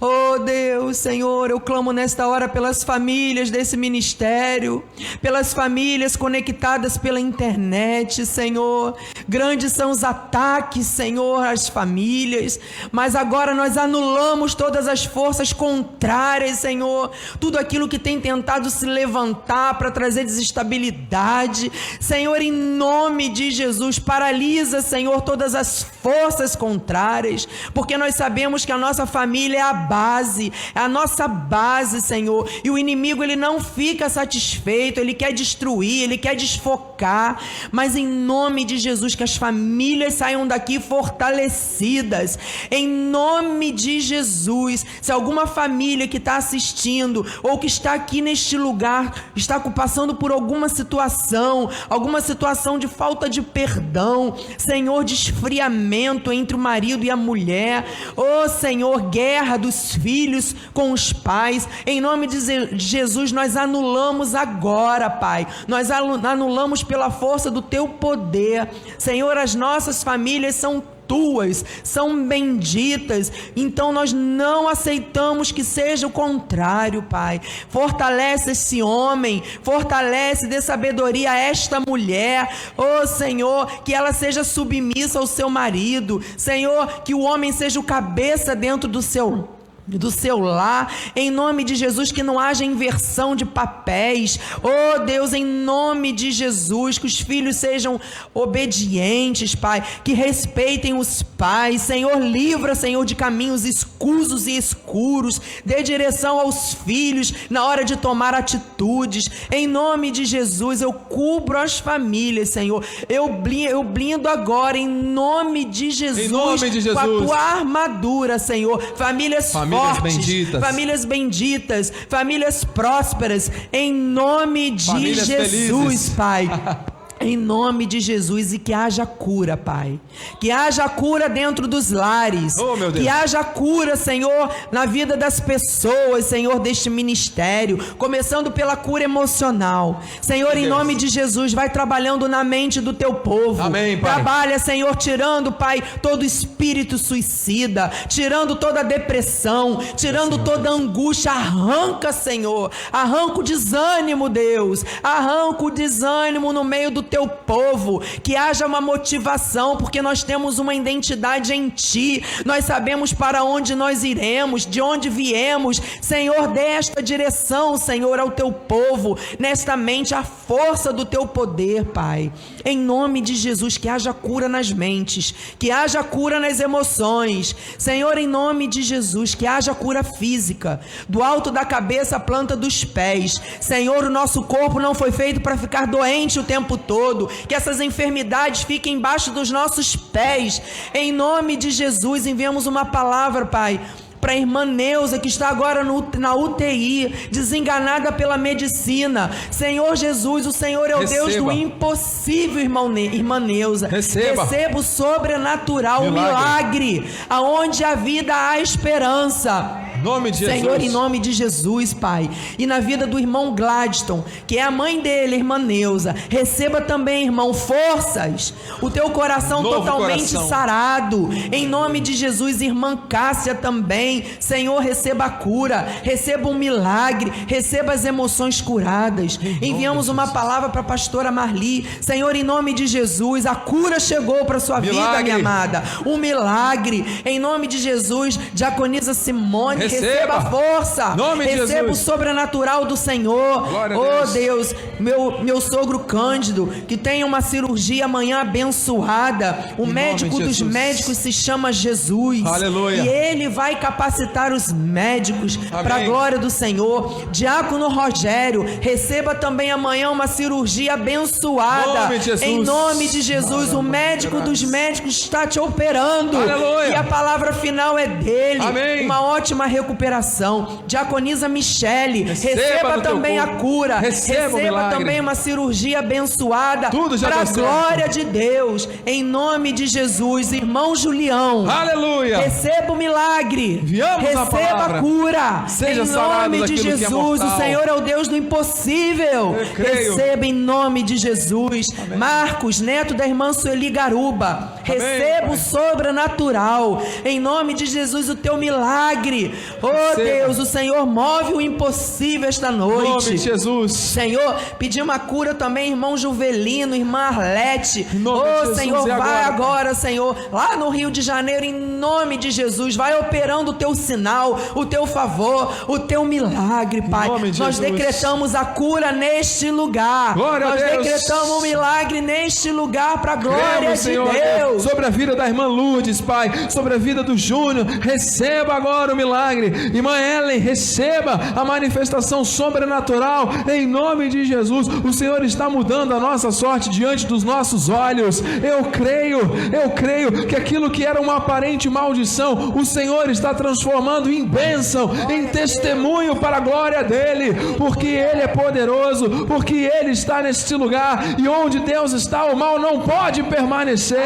Oh 0.02 0.40
Deus, 0.40 0.96
Senhor, 0.96 1.50
eu 1.50 1.60
clamo 1.60 1.92
nesta 1.92 2.26
hora 2.26 2.48
pelas 2.48 2.86
famílias 2.86 3.52
desse 3.52 3.76
ministério, 3.76 4.82
pelas 5.22 5.54
famílias 5.54 6.16
conectadas 6.16 6.98
pela 6.98 7.20
internet, 7.20 8.26
Senhor. 8.26 8.96
Grandes 9.28 9.74
são 9.74 9.92
os 9.92 10.02
ataques, 10.02 10.86
Senhor, 10.88 11.46
às 11.46 11.68
famílias, 11.68 12.58
mas 12.94 13.14
agora 13.14 13.54
nós 13.54 13.76
anulamos 13.76 14.56
todas 14.56 14.88
as 14.88 15.04
forças 15.04 15.52
contrárias, 15.52 16.60
Senhor. 16.60 17.12
Tudo 17.38 17.60
aquilo 17.60 17.90
que 17.90 18.00
tem 18.00 18.22
tentado 18.22 18.70
se 18.70 18.86
levantar 18.86 19.78
para 19.78 19.92
trazer 19.92 20.24
desestabilidade, 20.24 21.70
Senhor, 22.00 22.42
em 22.42 22.54
nome 22.54 23.28
de 23.28 23.52
Jesus, 23.52 24.00
paralisa, 24.00 24.82
Senhor, 24.82 25.20
todas 25.24 25.54
as 25.54 25.84
forças 26.02 26.56
contrárias, 26.56 27.46
porque 27.74 27.98
nós 27.98 28.16
sabemos 28.16 28.64
que 28.64 28.72
a 28.72 28.78
nossa 28.78 29.06
família 29.06 29.58
é 29.58 29.62
a 29.62 29.89
base, 29.90 30.54
é 30.76 30.80
a 30.80 30.88
nossa 30.88 31.28
base, 31.28 32.00
Senhor. 32.02 32.48
E 32.64 32.70
o 32.70 32.78
inimigo 32.78 33.24
ele 33.24 33.36
não 33.36 33.60
fica 33.60 34.08
satisfeito, 34.08 35.00
ele 35.00 35.16
quer 35.16 35.34
destruir, 35.34 36.04
ele 36.04 36.18
quer 36.18 36.36
desfocar, 36.36 37.42
mas 37.72 37.96
em 37.96 38.06
nome 38.06 38.64
de 38.64 38.78
Jesus 38.78 39.16
que 39.16 39.24
as 39.24 39.36
famílias 39.36 40.14
saiam 40.14 40.48
daqui 40.48 40.80
fortalecidas. 40.80 42.38
Em 42.70 42.88
nome 42.88 43.72
de 43.72 44.00
Jesus, 44.00 44.86
se 45.02 45.12
alguma 45.12 45.48
família 45.48 46.08
que 46.08 46.18
está 46.18 46.38
assistindo 46.38 47.26
ou 47.42 47.58
que 47.58 47.68
está 47.68 47.94
aqui 47.94 48.22
neste 48.22 48.56
lugar 48.58 49.32
está 49.36 49.60
passando 49.60 50.16
por 50.16 50.32
alguma 50.32 50.70
situação, 50.70 51.70
alguma 51.90 52.22
situação 52.22 52.78
de 52.78 52.88
falta 52.88 53.28
de 53.28 53.42
perdão, 53.42 54.36
Senhor, 54.58 55.04
de 55.04 55.16
esfriamento 55.16 56.32
entre 56.32 56.56
o 56.56 56.60
marido 56.60 57.04
e 57.04 57.10
a 57.10 57.16
mulher, 57.16 57.86
oh 58.16 58.48
Senhor, 58.48 59.10
guerra 59.10 59.58
dos 59.58 59.79
filhos 59.96 60.56
com 60.74 60.92
os 60.92 61.12
pais. 61.12 61.68
Em 61.86 62.00
nome 62.00 62.28
de 62.28 62.40
Jesus, 62.78 63.32
nós 63.32 63.56
anulamos 63.56 64.36
agora, 64.36 65.10
Pai. 65.10 65.48
Nós 65.68 65.90
anulamos 65.92 66.84
pela 66.84 67.10
força 67.10 67.50
do 67.50 67.62
teu 67.62 67.88
poder. 67.88 68.70
Senhor, 68.98 69.38
as 69.38 69.56
nossas 69.56 70.04
famílias 70.04 70.56
são 70.56 70.84
tuas, 71.10 71.66
são 71.84 72.24
benditas. 72.28 73.32
Então 73.56 73.92
nós 73.92 74.14
não 74.14 74.70
aceitamos 74.70 75.52
que 75.52 75.64
seja 75.64 76.06
o 76.06 76.12
contrário, 76.12 77.02
Pai. 77.02 77.42
Fortalece 77.68 78.52
esse 78.52 78.82
homem, 78.84 79.42
fortalece 79.64 80.48
de 80.48 80.62
sabedoria 80.62 81.36
esta 81.36 81.80
mulher. 81.80 82.48
Oh 82.78 83.08
Senhor, 83.08 83.82
que 83.84 83.94
ela 83.94 84.14
seja 84.14 84.44
submissa 84.44 85.18
ao 85.18 85.26
seu 85.26 85.50
marido. 85.50 86.22
Senhor, 86.38 87.02
que 87.02 87.16
o 87.16 87.22
homem 87.22 87.52
seja 87.52 87.80
o 87.80 87.84
cabeça 87.84 88.56
dentro 88.56 88.88
do 88.88 89.02
seu 89.02 89.59
do 89.98 90.12
seu 90.12 90.40
lar, 90.40 90.94
em 91.16 91.32
nome 91.32 91.64
de 91.64 91.76
Jesus, 91.76 92.12
que 92.12 92.22
não 92.22 92.40
haja 92.40 92.64
inversão 92.64 93.36
de 93.36 93.46
papéis, 93.46 94.40
oh 94.62 95.00
Deus, 95.00 95.34
em 95.34 95.46
nome 95.46 96.12
de 96.12 96.32
Jesus, 96.32 96.98
que 96.98 97.08
os 97.08 97.20
filhos 97.20 97.56
sejam 97.56 98.00
obedientes, 98.34 99.56
Pai, 99.56 99.84
que 100.04 100.14
respeitem 100.14 100.94
os 100.98 101.24
pais, 101.24 101.82
Senhor, 101.82 102.20
livra, 102.20 102.76
Senhor, 102.76 103.06
de 103.06 103.16
caminhos 103.16 103.66
escusos 103.66 104.48
e 104.48 104.58
escuros, 104.58 105.42
dê 105.66 105.82
direção 105.82 106.40
aos 106.40 106.74
filhos 106.86 107.34
na 107.50 107.66
hora 107.66 107.84
de 107.84 107.96
tomar 107.96 108.34
atitudes, 108.34 109.30
em 109.52 109.68
nome 109.68 110.12
de 110.12 110.26
Jesus, 110.26 110.82
eu 110.82 110.94
cubro 110.94 111.58
as 111.58 111.80
famílias, 111.80 112.50
Senhor, 112.50 112.84
eu 113.08 113.30
blindo, 113.30 113.70
eu 113.70 113.84
blindo 113.84 114.28
agora, 114.28 114.78
em 114.78 114.88
nome 114.88 115.66
de 115.66 115.92
Jesus, 115.92 116.26
em 116.26 116.30
nome 116.30 116.70
de 116.70 116.82
Jesus. 116.82 116.94
com 116.94 117.00
a 117.00 117.26
tua 117.26 117.38
armadura, 117.38 118.38
Senhor, 118.38 118.82
famílias, 118.96 119.52
famílias 119.52 119.79
fortes, 119.80 120.18
benditas. 120.18 120.62
famílias 120.62 121.06
benditas, 121.06 121.94
famílias 122.10 122.64
prósperas, 122.64 123.52
em 123.72 123.94
nome 123.94 124.72
de 124.72 124.86
famílias 124.86 125.28
Jesus, 125.28 125.70
felizes. 125.70 126.10
Pai. 126.10 126.50
Em 127.22 127.36
nome 127.36 127.86
de 127.86 128.00
Jesus 128.00 128.54
e 128.54 128.60
que 128.60 128.74
haja 128.74 129.06
cura, 129.06 129.58
Pai. 129.58 130.00
Que 130.40 130.52
haja 130.52 130.88
cura 130.88 131.28
dentro 131.28 131.68
dos 131.68 131.92
lares. 131.92 132.56
Oh, 132.58 132.76
que 132.94 133.10
haja 133.10 133.44
cura, 133.44 133.98
Senhor, 133.98 134.50
na 134.72 134.86
vida 134.86 135.18
das 135.18 135.38
pessoas, 135.40 136.26
Senhor, 136.26 136.60
deste 136.60 136.90
ministério. 136.90 137.78
Começando 137.98 138.52
pela 138.52 138.78
cura 138.78 139.04
emocional. 139.04 140.02
Senhor, 140.22 140.56
em 140.56 140.68
nome 140.68 140.96
de 140.96 141.10
Jesus, 141.10 141.54
vai 141.54 141.70
trabalhando 141.70 142.30
na 142.30 142.42
mente 142.42 142.80
do 142.80 142.94
teu 142.94 143.16
povo. 143.16 143.62
Amém, 143.64 143.98
Pai. 143.98 144.14
Trabalha, 144.14 144.58
Senhor, 144.58 144.96
tirando, 144.96 145.52
Pai, 145.52 145.84
todo 146.02 146.24
espírito 146.24 146.98
suicida, 146.98 147.92
tirando 148.08 148.56
toda 148.56 148.82
depressão, 148.82 149.80
tirando 149.98 150.38
toda 150.38 150.70
angústia. 150.70 151.32
Arranca, 151.32 152.14
Senhor. 152.14 152.72
Arranca 152.94 153.42
o 153.42 153.44
desânimo, 153.44 154.30
Deus. 154.30 154.86
Arranca 155.04 155.66
o 155.66 155.70
desânimo 155.70 156.54
no 156.54 156.64
meio 156.64 156.90
do 156.90 157.09
teu 157.10 157.28
povo, 157.28 158.00
que 158.24 158.36
haja 158.36 158.66
uma 158.66 158.82
motivação, 158.82 159.78
porque 159.78 160.02
nós 160.02 160.24
temos 160.24 160.60
uma 160.60 160.74
identidade 160.74 161.54
em 161.54 161.70
ti, 161.70 162.24
nós 162.46 162.66
sabemos 162.66 163.14
para 163.14 163.44
onde 163.44 163.76
nós 163.76 164.04
iremos, 164.04 164.66
de 164.66 164.82
onde 164.82 165.10
viemos. 165.10 165.82
Senhor, 166.02 166.48
dê 166.48 166.62
esta 166.62 167.02
direção, 167.02 167.78
Senhor, 167.78 168.20
ao 168.20 168.32
teu 168.32 168.52
povo, 168.52 169.18
nesta 169.38 169.76
mente, 169.76 170.14
a 170.14 170.24
força 170.24 170.94
do 170.94 171.06
teu 171.06 171.28
poder, 171.28 171.86
Pai. 171.86 172.32
Em 172.66 172.78
nome 172.78 173.22
de 173.22 173.36
Jesus, 173.36 173.78
que 173.78 173.88
haja 173.88 174.14
cura 174.14 174.50
nas 174.50 174.72
mentes, 174.72 175.34
que 175.58 175.72
haja 175.72 176.04
cura 176.04 176.40
nas 176.40 176.60
emoções. 176.60 177.56
Senhor, 177.78 178.18
em 178.18 178.28
nome 178.28 178.68
de 178.68 178.82
Jesus, 178.82 179.36
que 179.36 179.48
haja 179.48 179.74
cura 179.74 180.04
física, 180.04 180.80
do 181.08 181.24
alto 181.24 181.52
da 181.52 181.66
cabeça 181.66 182.18
à 182.18 182.20
planta 182.20 182.56
dos 182.56 182.84
pés. 182.84 183.42
Senhor, 183.60 184.04
o 184.04 184.10
nosso 184.10 184.44
corpo 184.44 184.80
não 184.80 184.94
foi 184.94 185.12
feito 185.12 185.42
para 185.42 185.58
ficar 185.58 185.88
doente 185.88 186.40
o 186.40 186.44
tempo 186.44 186.78
todo 186.78 187.30
que 187.48 187.56
essas 187.56 187.80
enfermidades 187.80 188.64
fiquem 188.64 188.96
embaixo 188.96 189.32
dos 189.32 189.50
nossos 189.50 189.96
pés. 189.96 190.62
Em 190.94 191.12
nome 191.12 191.56
de 191.56 191.72
Jesus, 191.72 192.26
enviamos 192.26 192.66
uma 192.66 192.86
palavra, 192.86 193.46
Pai 193.46 193.80
para 194.20 194.34
a 194.34 194.36
irmã 194.36 194.66
Neuza, 194.66 195.18
que 195.20 195.28
está 195.28 195.50
agora 195.50 195.84
no, 195.84 196.06
na 196.18 196.36
UTI, 196.36 197.30
desenganada 197.32 198.12
pela 198.12 198.38
medicina. 198.38 199.32
Senhor 199.50 199.96
Jesus, 199.96 200.46
o 200.46 200.52
Senhor 200.52 200.90
é 200.90 200.96
o 200.96 201.00
Receba. 201.00 201.26
Deus 201.26 201.44
do 201.44 201.52
impossível, 201.52 202.62
irmão 202.62 202.90
ne 202.90 203.06
irmã 203.06 203.40
Neuza. 203.40 203.88
Receba. 203.88 204.44
Receba 204.44 204.80
o 204.80 204.84
sobrenatural, 204.84 206.04
o 206.04 206.12
milagre. 206.12 206.94
milagre, 206.94 207.10
aonde 207.30 207.84
a 207.84 207.96
vida 207.96 208.34
há 208.36 208.60
esperança. 208.60 209.89
Nome 210.04 210.32
de 210.32 210.38
Senhor, 210.38 210.74
Jesus. 210.80 210.84
em 210.84 210.90
nome 210.90 211.20
de 211.20 211.32
Jesus, 211.34 211.94
Pai. 211.94 212.30
E 212.58 212.66
na 212.66 212.80
vida 212.80 213.06
do 213.06 213.20
irmão 213.20 213.54
Gladstone, 213.54 214.24
que 214.48 214.58
é 214.58 214.64
a 214.64 214.72
mãe 214.72 215.02
dele, 215.02 215.36
irmã 215.36 215.58
Neuza. 215.58 216.16
Receba 216.30 216.82
também, 216.82 217.26
irmão, 217.26 217.54
forças. 217.54 218.54
O 218.82 218.90
teu 218.90 219.10
coração 219.10 219.62
Novo 219.62 219.76
totalmente 219.78 220.30
coração. 220.30 220.48
sarado. 220.48 221.30
Em 221.52 221.68
nome 221.68 222.00
de 222.00 222.14
Jesus, 222.14 222.62
irmã 222.62 222.96
Cássia 222.98 223.54
também. 223.56 224.26
Senhor, 224.40 224.80
receba 224.80 225.26
a 225.26 225.30
cura. 225.30 225.88
Receba 226.04 226.48
um 226.48 226.56
milagre. 226.56 227.32
Receba 227.48 227.94
as 227.94 228.06
emoções 228.06 228.62
curadas. 228.62 229.40
Enviamos 229.62 230.08
uma 230.08 230.28
palavra 230.28 230.70
para 230.70 230.82
a 230.82 230.84
pastora 230.84 231.32
Marli. 231.32 231.88
Senhor, 232.02 232.36
em 232.36 232.44
nome 232.44 232.74
de 232.74 232.88
Jesus, 232.88 233.46
a 233.46 233.56
cura 233.56 234.00
chegou 234.00 234.46
para 234.46 234.60
sua 234.60 234.80
milagre. 234.80 235.18
vida, 235.18 235.24
minha 235.24 235.36
amada. 235.36 235.84
Um 236.06 236.18
milagre. 236.18 237.06
Em 237.26 237.40
nome 237.40 237.68
de 237.68 237.78
Jesus, 237.78 238.40
diaconisa 238.54 239.14
Simone 239.14 239.89
receba, 239.96 240.42
força, 240.42 241.16
Nome 241.16 241.46
receba 241.46 241.86
de 241.86 241.92
o 241.92 241.96
sobrenatural 241.96 242.86
do 242.86 242.96
Senhor. 242.96 243.68
Glória 243.70 243.98
oh 243.98 244.26
Deus. 244.26 244.34
Deus, 244.34 244.76
meu, 245.00 245.44
meu 245.44 245.62
sogro 245.62 246.00
Cândido, 246.00 246.68
que 246.88 246.98
tem 246.98 247.24
uma 247.24 247.42
cirurgia 247.42 248.06
amanhã 248.06 248.42
abençoada. 248.42 249.74
O 249.78 249.86
em 249.86 249.94
médico 249.94 250.40
dos 250.40 250.62
médicos 250.62 251.18
se 251.18 251.32
chama 251.32 251.72
Jesus. 251.72 252.46
Aleluia. 252.46 253.02
E 253.04 253.08
ele 253.08 253.48
vai 253.50 253.80
capacitar 253.80 254.52
os 254.52 254.72
médicos 254.72 255.58
para 255.58 255.96
a 255.96 256.04
glória 256.04 256.38
do 256.38 256.50
Senhor. 256.50 257.30
Diácono 257.32 257.90
Rogério, 257.90 258.66
receba 258.82 259.36
também 259.36 259.72
amanhã 259.72 260.10
uma 260.10 260.28
cirurgia 260.28 260.94
abençoada. 260.94 262.10
Nome 262.10 262.20
em 262.42 262.64
nome 262.64 263.08
de 263.08 263.22
Jesus, 263.22 263.74
o 263.74 263.82
médico 263.82 264.42
dos 264.42 264.64
médicos 264.64 265.18
está 265.18 265.48
te 265.48 265.60
operando. 265.60 266.38
Aleluia. 266.38 266.90
E 266.90 266.96
a 266.96 267.04
palavra 267.04 267.54
final 267.54 267.98
é 267.98 268.08
dele. 268.08 268.62
Amém. 268.62 269.06
Uma 269.06 269.22
ótima 269.22 269.66
recuperação. 269.82 270.84
Diaconisa 270.88 271.48
Michele, 271.48 272.24
receba, 272.24 272.62
receba 272.62 273.02
também 273.02 273.40
a 273.40 273.48
cura. 273.48 274.00
Receba, 274.00 274.58
receba 274.58 274.90
também 274.90 275.20
uma 275.20 275.36
cirurgia 275.36 276.00
abençoada. 276.00 276.90
Tudo 276.90 277.18
já 277.18 277.30
Para 277.30 277.42
a 277.42 277.46
glória 277.46 278.10
de 278.10 278.24
Deus, 278.24 278.88
em 279.06 279.24
nome 279.24 279.72
de 279.72 279.88
Jesus, 279.88 280.54
irmão 280.54 280.96
Julião. 280.96 281.70
Aleluia. 281.70 282.38
Receba 282.40 282.94
o 282.94 282.96
milagre. 282.96 283.82
Viamos 283.84 284.28
receba 284.28 284.84
a, 284.84 284.98
a 284.98 285.02
cura. 285.02 285.64
Seja 285.68 286.04
em 286.04 286.08
nome 286.08 286.66
de 286.66 286.74
é 286.74 286.78
Jesus, 286.78 287.42
é 287.42 287.46
o 287.46 287.58
Senhor 287.58 287.88
é 287.88 287.94
o 287.94 288.02
Deus 288.02 288.28
do 288.28 288.36
impossível. 288.36 289.56
Receba 289.76 290.46
em 290.46 290.54
nome 290.54 291.04
de 291.04 291.18
Jesus. 291.18 291.88
Amém. 291.98 292.18
Marcos, 292.18 292.82
neto 292.82 293.14
da 293.14 293.28
irmã 293.28 293.54
Sueli 293.54 293.90
Garuba. 293.90 294.79
Receba 294.94 295.52
o 295.52 295.58
sobrenatural. 295.58 297.02
Em 297.24 297.40
nome 297.40 297.74
de 297.74 297.86
Jesus, 297.86 298.30
o 298.30 298.36
teu 298.36 298.58
milagre. 298.58 299.54
Oh 299.82 300.16
Deus, 300.16 300.58
o 300.60 300.66
Senhor 300.66 301.06
move 301.06 301.54
o 301.54 301.62
impossível 301.62 302.48
esta 302.48 302.72
noite. 302.72 303.06
Em 303.06 303.10
nome 303.10 303.24
de 303.24 303.38
Jesus. 303.38 303.94
Senhor, 303.94 304.56
pedimos 304.78 305.10
uma 305.10 305.20
cura 305.20 305.54
também, 305.54 305.92
irmão 305.92 306.18
Juvelino, 306.18 306.96
irmã 306.96 307.20
Arlete. 307.20 308.06
Oh 308.26 308.76
Senhor, 308.76 309.08
vai 309.08 309.44
agora. 309.44 309.48
agora, 309.48 309.94
Senhor, 309.94 310.36
lá 310.52 310.76
no 310.76 310.90
Rio 310.90 311.10
de 311.10 311.22
Janeiro, 311.22 311.66
em 311.66 311.74
nome 311.74 312.38
de 312.38 312.52
Jesus, 312.52 312.96
vai 312.96 313.18
operando 313.18 313.72
o 313.72 313.74
teu 313.74 313.96
sinal, 313.96 314.60
o 314.76 314.86
teu 314.86 315.06
favor, 315.06 315.74
o 315.88 316.00
teu 316.00 316.24
milagre, 316.24 317.02
Pai. 317.02 317.30
De 317.30 317.60
Nós 317.60 317.76
Jesus. 317.76 317.80
decretamos 317.80 318.56
a 318.56 318.66
cura 318.66 319.12
neste 319.12 319.72
lugar. 319.72 320.34
Glória 320.34 320.68
Nós 320.68 320.82
Deus. 320.82 321.04
decretamos 321.06 321.50
o 321.50 321.58
um 321.60 321.62
milagre 321.62 322.22
neste 322.22 322.72
lugar 322.72 323.22
para 323.22 323.34
a 323.34 323.36
glória 323.36 323.78
Cremos, 323.78 324.00
de 324.00 324.04
Senhor, 324.04 324.32
Deus. 324.32 324.79
Sobre 324.80 325.06
a 325.06 325.10
vida 325.10 325.36
da 325.36 325.48
irmã 325.48 325.68
Lourdes, 325.68 326.22
Pai, 326.22 326.70
sobre 326.70 326.94
a 326.94 326.98
vida 326.98 327.22
do 327.22 327.38
Júnior, 327.38 327.86
receba 327.86 328.74
agora 328.74 329.14
o 329.14 329.16
milagre. 329.16 329.68
Irmã 329.94 330.18
Ellen, 330.20 330.60
receba 330.60 331.40
a 331.56 331.66
manifestação 331.66 332.46
sobrenatural 332.46 333.50
em 333.70 333.86
nome 333.86 334.30
de 334.30 334.46
Jesus. 334.46 334.88
O 334.88 335.12
Senhor 335.12 335.44
está 335.44 335.70
mudando 335.70 336.14
a 336.14 336.20
nossa 336.20 336.52
sorte 336.52 336.90
diante 336.90 337.26
dos 337.26 337.44
nossos 337.44 337.90
olhos. 337.90 338.42
Eu 338.64 338.86
creio, 338.86 339.40
eu 339.72 339.90
creio 339.92 340.48
que 340.48 340.56
aquilo 340.56 340.90
que 340.90 341.06
era 341.06 341.20
uma 341.20 341.38
aparente 341.38 341.90
maldição, 341.90 342.74
o 342.76 342.86
Senhor 342.86 343.30
está 343.30 343.54
transformando 343.54 344.32
em 344.32 344.46
bênção, 344.46 345.12
em 345.30 345.48
testemunho 345.48 346.36
para 346.38 346.58
a 346.58 346.62
glória 346.62 347.04
dele, 347.04 347.76
porque 347.78 348.08
ele 348.08 348.42
é 348.42 348.48
poderoso, 348.48 349.46
porque 349.46 349.76
ele 349.76 350.12
está 350.12 350.42
neste 350.42 350.74
lugar 350.76 351.24
e 351.38 351.48
onde 351.48 351.80
Deus 351.80 352.14
está, 352.14 352.46
o 352.46 352.56
mal 352.56 352.80
não 352.80 353.02
pode 353.02 353.44
permanecer. 353.44 354.20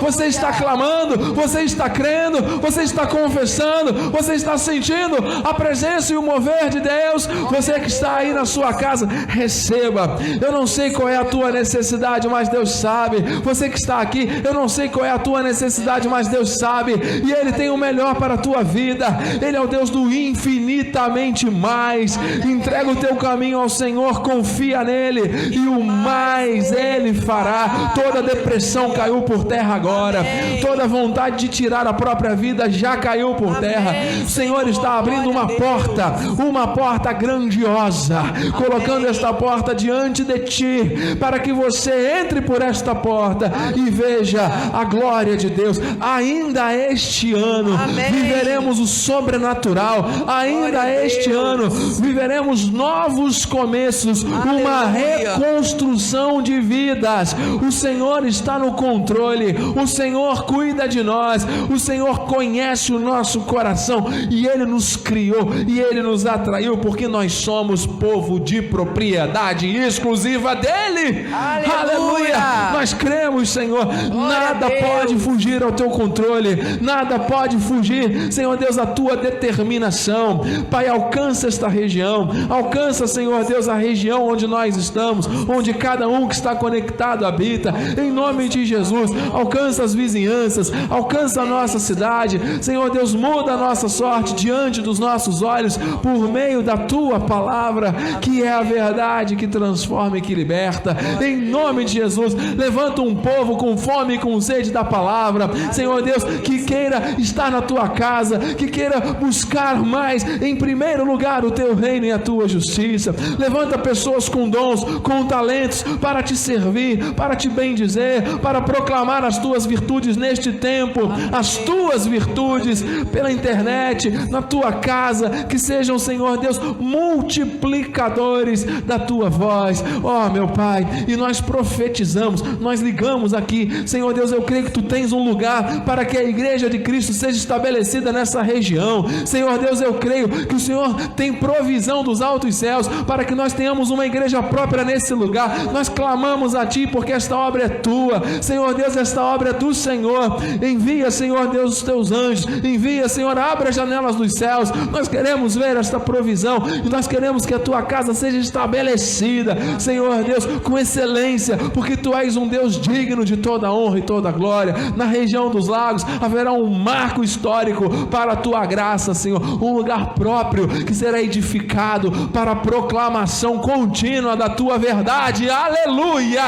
Você 0.00 0.26
está 0.26 0.52
clamando, 0.52 1.34
você 1.34 1.62
está 1.62 1.88
crendo, 1.88 2.60
você 2.60 2.82
está 2.82 3.06
confessando, 3.06 4.10
você 4.10 4.34
está 4.34 4.56
sentindo 4.58 5.16
a 5.44 5.54
presença 5.54 6.12
e 6.12 6.16
o 6.16 6.22
mover 6.22 6.68
de 6.68 6.80
Deus. 6.80 7.26
Você 7.50 7.78
que 7.80 7.88
está 7.88 8.16
aí 8.16 8.32
na 8.32 8.44
sua 8.44 8.72
casa, 8.74 9.06
receba. 9.28 10.18
Eu 10.40 10.52
não 10.52 10.66
sei 10.66 10.90
qual 10.90 11.08
é 11.08 11.16
a 11.16 11.24
tua 11.24 11.50
necessidade, 11.50 12.28
mas 12.28 12.48
Deus 12.48 12.70
sabe. 12.70 13.20
Você 13.42 13.68
que 13.68 13.78
está 13.78 14.00
aqui, 14.00 14.28
eu 14.44 14.54
não 14.54 14.68
sei 14.68 14.88
qual 14.88 15.04
é 15.04 15.10
a 15.10 15.18
tua 15.18 15.42
necessidade, 15.42 16.08
mas 16.08 16.28
Deus 16.28 16.58
sabe. 16.58 16.94
E 17.24 17.32
Ele 17.32 17.52
tem 17.52 17.70
o 17.70 17.76
melhor 17.76 18.14
para 18.16 18.34
a 18.34 18.38
tua 18.38 18.62
vida. 18.62 19.06
Ele 19.40 19.56
é 19.56 19.60
o 19.60 19.66
Deus 19.66 19.90
do 19.90 20.12
infinitamente 20.12 21.48
mais. 21.50 22.18
Entrega 22.44 22.90
o 22.90 22.96
teu 22.96 23.16
caminho 23.16 23.58
ao 23.58 23.68
Senhor, 23.68 24.22
confia 24.22 24.84
nele 24.84 25.50
e 25.52 25.60
o 25.60 25.82
mais 25.82 26.72
Ele 26.72 27.14
fará. 27.14 27.92
Toda 27.94 28.22
depressão 28.22 28.90
caiu 28.90 29.22
por 29.22 29.44
terra 29.44 29.71
agora. 29.74 30.24
Toda 30.60 30.86
vontade 30.86 31.36
de 31.36 31.48
tirar 31.48 31.86
a 31.86 31.92
própria 31.92 32.34
vida 32.34 32.70
já 32.70 32.96
caiu 32.96 33.34
por 33.34 33.56
terra. 33.58 33.94
O 34.24 34.28
Senhor 34.28 34.68
está 34.68 34.98
abrindo 34.98 35.30
uma 35.30 35.46
porta, 35.46 36.14
uma 36.38 36.68
porta 36.68 37.12
grandiosa, 37.12 38.22
colocando 38.56 39.06
esta 39.06 39.32
porta 39.32 39.74
diante 39.74 40.24
de 40.24 40.38
ti, 40.40 41.16
para 41.18 41.38
que 41.38 41.52
você 41.52 42.20
entre 42.20 42.40
por 42.40 42.62
esta 42.62 42.94
porta 42.94 43.52
e 43.76 43.90
veja 43.90 44.42
a 44.72 44.84
glória 44.84 45.36
de 45.36 45.48
Deus. 45.48 45.80
Ainda 46.00 46.74
este 46.74 47.32
ano 47.34 47.78
viveremos 48.10 48.78
o 48.78 48.86
sobrenatural. 48.86 50.06
Ainda 50.26 50.90
este 51.04 51.30
ano 51.30 51.68
viveremos 51.70 52.70
novos 52.70 53.44
começos, 53.44 54.22
uma 54.22 54.86
reconstrução 54.86 56.42
de 56.42 56.60
vidas. 56.60 57.34
O 57.66 57.70
Senhor 57.70 58.26
está 58.26 58.58
no 58.58 58.72
controle. 58.72 59.54
O 59.76 59.86
Senhor 59.86 60.44
cuida 60.44 60.88
de 60.88 61.02
nós. 61.02 61.46
O 61.70 61.78
Senhor 61.78 62.20
conhece 62.20 62.92
o 62.92 62.98
nosso 62.98 63.40
coração 63.40 64.06
e 64.30 64.46
ele 64.46 64.64
nos 64.64 64.96
criou 64.96 65.50
e 65.66 65.80
ele 65.80 66.02
nos 66.02 66.26
atraiu 66.26 66.78
porque 66.78 67.08
nós 67.08 67.32
somos 67.32 67.86
povo 67.86 68.38
de 68.38 68.62
propriedade 68.62 69.66
exclusiva 69.66 70.54
dele. 70.54 71.26
Aleluia! 71.32 71.92
Aleluia. 71.92 72.72
Nós 72.72 72.94
cremos, 72.94 73.50
Senhor. 73.50 73.86
Glória 73.86 74.42
nada 74.42 74.70
pode 74.70 75.16
fugir 75.16 75.62
ao 75.62 75.72
teu 75.72 75.88
controle, 75.90 76.78
nada 76.80 77.18
pode 77.18 77.56
fugir, 77.58 78.32
Senhor 78.32 78.56
Deus, 78.56 78.78
a 78.78 78.86
tua 78.86 79.16
determinação. 79.16 80.40
Pai, 80.70 80.88
alcança 80.88 81.48
esta 81.48 81.68
região, 81.68 82.28
alcança, 82.48 83.06
Senhor 83.06 83.44
Deus, 83.44 83.68
a 83.68 83.74
região 83.74 84.26
onde 84.26 84.46
nós 84.46 84.76
estamos, 84.76 85.26
onde 85.48 85.72
cada 85.74 86.08
um 86.08 86.28
que 86.28 86.34
está 86.34 86.54
conectado 86.54 87.24
habita. 87.24 87.72
Em 87.98 88.10
nome 88.10 88.48
de 88.48 88.64
Jesus, 88.64 89.10
alcança 89.32 89.51
as 89.58 89.94
vizinhanças, 89.94 90.72
alcança 90.88 91.42
a 91.42 91.46
nossa 91.46 91.78
cidade. 91.78 92.40
Senhor 92.62 92.90
Deus, 92.90 93.14
muda 93.14 93.52
a 93.52 93.56
nossa 93.56 93.88
sorte 93.88 94.34
diante 94.34 94.80
dos 94.80 94.98
nossos 94.98 95.42
olhos 95.42 95.76
por 95.76 96.30
meio 96.30 96.62
da 96.62 96.76
tua 96.76 97.20
palavra, 97.20 97.94
que 98.20 98.42
é 98.42 98.52
a 98.52 98.62
verdade 98.62 99.36
que 99.36 99.46
transforma 99.46 100.18
e 100.18 100.20
que 100.20 100.34
liberta. 100.34 100.96
Em 101.20 101.36
nome 101.36 101.84
de 101.84 101.94
Jesus, 101.94 102.34
levanta 102.56 103.02
um 103.02 103.14
povo 103.14 103.56
com 103.56 103.76
fome 103.76 104.14
e 104.14 104.18
com 104.18 104.40
sede 104.40 104.70
da 104.70 104.84
palavra. 104.84 105.50
Senhor 105.72 106.02
Deus, 106.02 106.24
que 106.24 106.64
queira 106.64 107.14
estar 107.18 107.50
na 107.50 107.62
tua 107.62 107.88
casa, 107.88 108.38
que 108.38 108.68
queira 108.68 109.00
buscar 109.00 109.82
mais 109.82 110.24
em 110.42 110.56
primeiro 110.56 111.04
lugar 111.04 111.44
o 111.44 111.50
teu 111.50 111.74
reino 111.74 112.06
e 112.06 112.12
a 112.12 112.18
tua 112.18 112.48
justiça. 112.48 113.14
Levanta 113.38 113.78
pessoas 113.78 114.28
com 114.28 114.48
dons, 114.48 114.84
com 115.00 115.26
talentos 115.26 115.82
para 116.00 116.22
te 116.22 116.36
servir, 116.36 117.14
para 117.14 117.34
te 117.34 117.48
bendizer, 117.48 118.38
para 118.38 118.60
proclamar 118.60 119.24
as 119.24 119.38
tuas 119.42 119.66
virtudes 119.66 120.16
neste 120.16 120.52
tempo, 120.52 121.00
as 121.32 121.58
tuas 121.58 122.06
virtudes 122.06 122.82
pela 123.10 123.30
internet, 123.30 124.10
na 124.30 124.40
tua 124.40 124.72
casa, 124.72 125.44
que 125.44 125.58
sejam, 125.58 125.98
Senhor 125.98 126.38
Deus, 126.38 126.58
multiplicadores 126.78 128.64
da 128.84 128.98
tua 128.98 129.28
voz. 129.28 129.84
Ó, 130.02 130.26
oh, 130.26 130.30
meu 130.30 130.48
Pai, 130.48 130.86
e 131.08 131.16
nós 131.16 131.40
profetizamos, 131.40 132.42
nós 132.60 132.80
ligamos 132.80 133.34
aqui, 133.34 133.82
Senhor 133.86 134.12
Deus, 134.14 134.30
eu 134.30 134.42
creio 134.42 134.64
que 134.64 134.70
tu 134.70 134.82
tens 134.82 135.12
um 135.12 135.24
lugar 135.24 135.84
para 135.84 136.04
que 136.04 136.16
a 136.16 136.24
igreja 136.24 136.70
de 136.70 136.78
Cristo 136.78 137.12
seja 137.12 137.36
estabelecida 137.36 138.12
nessa 138.12 138.42
região. 138.42 139.04
Senhor 139.26 139.58
Deus, 139.58 139.80
eu 139.80 139.94
creio 139.94 140.28
que 140.46 140.54
o 140.54 140.60
Senhor 140.60 140.94
tem 141.16 141.32
provisão 141.32 142.04
dos 142.04 142.22
altos 142.22 142.54
céus 142.54 142.86
para 143.06 143.24
que 143.24 143.34
nós 143.34 143.52
tenhamos 143.52 143.90
uma 143.90 144.06
igreja 144.06 144.42
própria 144.42 144.84
nesse 144.84 145.12
lugar. 145.12 145.64
Nós 145.72 145.88
clamamos 145.88 146.54
a 146.54 146.64
ti 146.66 146.86
porque 146.86 147.12
esta 147.12 147.36
obra 147.36 147.64
é 147.64 147.68
tua. 147.68 148.22
Senhor 148.40 148.74
Deus, 148.74 148.96
esta 148.96 149.22
obra 149.22 149.31
é 149.48 149.52
do 149.52 149.74
Senhor. 149.74 150.36
Envia, 150.62 151.10
Senhor 151.10 151.48
Deus, 151.48 151.78
os 151.78 151.82
teus 151.82 152.12
anjos. 152.12 152.46
Envia, 152.62 153.08
Senhor, 153.08 153.36
abre 153.38 153.68
as 153.68 153.74
janelas 153.74 154.16
dos 154.16 154.32
céus. 154.32 154.70
Nós 154.90 155.08
queremos 155.08 155.54
ver 155.54 155.76
esta 155.76 155.98
provisão 155.98 156.62
e 156.84 156.88
nós 156.88 157.06
queremos 157.06 157.46
que 157.46 157.54
a 157.54 157.58
tua 157.58 157.82
casa 157.82 158.14
seja 158.14 158.38
estabelecida, 158.38 159.56
Senhor 159.78 160.22
Deus, 160.22 160.44
com 160.62 160.78
excelência, 160.78 161.56
porque 161.72 161.96
tu 161.96 162.14
és 162.14 162.36
um 162.36 162.46
Deus 162.46 162.80
digno 162.80 163.24
de 163.24 163.36
toda 163.36 163.72
honra 163.72 163.98
e 163.98 164.02
toda 164.02 164.30
glória. 164.30 164.74
Na 164.96 165.04
região 165.04 165.50
dos 165.50 165.68
lagos 165.68 166.04
haverá 166.20 166.52
um 166.52 166.68
marco 166.70 167.24
histórico 167.24 168.06
para 168.08 168.32
a 168.32 168.36
tua 168.36 168.64
graça, 168.66 169.14
Senhor, 169.14 169.40
um 169.62 169.74
lugar 169.74 170.14
próprio 170.14 170.68
que 170.68 170.94
será 170.94 171.20
edificado 171.20 172.28
para 172.28 172.52
a 172.52 172.56
proclamação 172.56 173.58
contínua 173.58 174.36
da 174.36 174.48
tua 174.48 174.78
verdade. 174.78 175.48
Aleluia! 175.48 176.42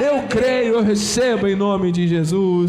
Eu 0.00 0.22
creio, 0.28 0.74
eu 0.74 0.82
recebo 0.82 1.46
em 1.46 1.56
nome 1.56 1.90
de 1.90 2.06
Jesus. 2.06 2.27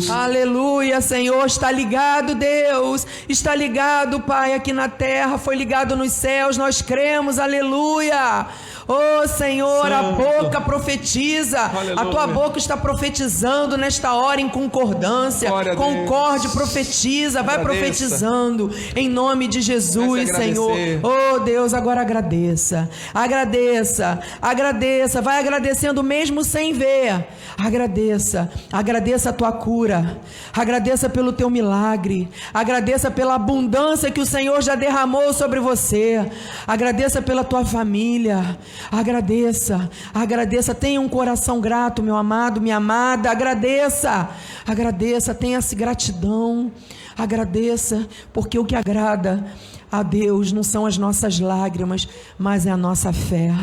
Aleluia, 0.10 1.02
Senhor, 1.02 1.46
está 1.46 1.72
ligado, 1.72 2.36
Deus, 2.36 3.06
está 3.28 3.56
ligado, 3.56 4.20
Pai, 4.22 4.54
aqui 4.54 4.74
na 4.74 4.88
terra, 4.88 5.38
foi 5.38 5.56
ligado 5.56 5.96
nos 5.96 6.12
céus, 6.14 6.58
nós 6.58 6.82
cremos, 6.82 7.40
aleluia. 7.40 8.48
Oh 8.92 9.28
Senhor, 9.28 9.84
Santo. 9.84 9.94
a 9.94 10.02
boca 10.14 10.62
profetiza, 10.62 11.60
Aleluia. 11.60 11.94
a 12.02 12.06
tua 12.06 12.26
boca 12.26 12.58
está 12.58 12.76
profetizando 12.76 13.78
nesta 13.78 14.16
hora 14.16 14.42
em 14.42 14.50
concordância. 14.50 15.48
Concorde, 15.76 16.50
profetiza, 16.50 17.44
vai 17.44 17.60
agradeça. 17.60 17.80
profetizando 17.80 18.74
em 18.96 19.08
nome 19.08 19.48
de 19.48 19.62
Jesus, 19.62 20.30
Senhor. 20.36 20.76
Oh 21.04 21.40
Deus, 21.42 21.76
agora 21.76 22.02
agradeça, 22.02 22.90
agradeça, 23.14 24.20
agradeça, 24.42 25.22
vai 25.22 25.38
agradecendo 25.40 26.02
mesmo 26.02 26.44
sem 26.44 26.74
ver. 26.74 27.28
Agradeça, 27.60 28.50
agradeça 28.72 29.30
a 29.30 29.34
tua 29.34 29.52
cura, 29.52 30.20
agradeça 30.52 31.08
pelo 31.10 31.32
teu 31.32 31.50
milagre, 31.50 32.28
agradeça 32.52 33.12
pela 33.12 33.36
abundância 33.36 34.10
que 34.10 34.22
o 34.22 34.26
Senhor 34.26 34.62
já 34.64 34.74
derramou 34.74 35.32
sobre 35.32 35.60
você, 35.60 36.28
agradeça 36.66 37.22
pela 37.22 37.44
tua 37.44 37.64
família, 37.66 38.58
Agradeça, 38.92 39.90
agradeça, 40.14 40.74
tenha 40.74 41.00
um 41.00 41.10
coração 41.10 41.60
grato, 41.60 42.02
meu 42.02 42.16
amado, 42.16 42.62
minha 42.62 42.78
amada, 42.78 43.30
agradeça, 43.30 44.30
agradeça, 44.66 45.34
tenha-se 45.34 45.76
gratidão, 45.76 46.72
agradeça, 47.18 48.08
porque 48.34 48.58
o 48.58 48.66
que 48.66 48.76
agrada 48.76 49.46
a 49.92 50.04
Deus 50.04 50.52
não 50.52 50.64
são 50.64 50.86
as 50.86 50.98
nossas 50.98 51.40
lágrimas, 51.40 52.08
mas 52.38 52.66
é 52.66 52.72
a 52.72 52.78
nossa 52.78 53.12
fé. 53.12 53.54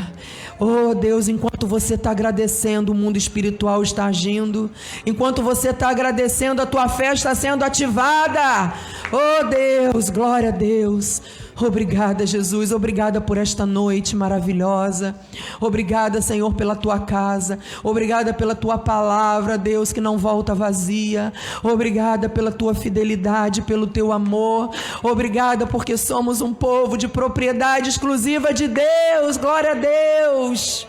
Oh 0.59 0.95
Deus, 0.95 1.29
enquanto 1.29 1.67
você 1.67 1.95
está 1.95 2.11
agradecendo, 2.11 2.93
o 2.93 2.95
mundo 2.95 3.17
espiritual 3.17 3.83
está 3.83 4.07
agindo. 4.07 4.71
Enquanto 5.05 5.43
você 5.43 5.71
está 5.71 5.89
agradecendo, 5.89 6.61
a 6.61 6.67
tua 6.67 6.89
fé 6.89 7.13
está 7.13 7.35
sendo 7.35 7.63
ativada. 7.63 8.73
Oh 9.13 9.45
Deus, 9.45 10.11
glória 10.11 10.49
a 10.49 10.53
Deus. 10.53 11.23
Obrigada, 11.59 12.27
Jesus. 12.27 12.71
Obrigada 12.71 13.21
por 13.21 13.39
esta 13.39 13.65
noite 13.65 14.15
maravilhosa. 14.15 15.15
Obrigada, 15.61 16.21
Senhor, 16.21 16.53
pela 16.55 16.77
tua 16.77 16.99
casa. 16.99 17.59
Obrigada 17.83 18.35
pela 18.35 18.55
tua 18.55 18.77
palavra, 18.77 19.57
Deus, 19.57 19.93
que 19.93 20.01
não 20.01 20.19
volta 20.19 20.55
vazia. 20.55 21.33
Obrigada 21.63 22.29
pela 22.29 22.53
tua 22.53 22.75
fidelidade, 22.75 23.63
pelo 23.63 23.87
teu 23.87 24.13
amor. 24.13 24.71
Obrigada 25.03 25.67
porque 25.67 25.97
somos 25.97 26.41
um 26.41 26.53
povo 26.53 26.97
de 26.97 27.09
propriedade 27.09 27.89
exclusiva 27.89 28.53
de 28.53 28.69
Deus. 28.69 29.37
Glória 29.37 29.73
a 29.73 29.75
Deus. 29.75 30.87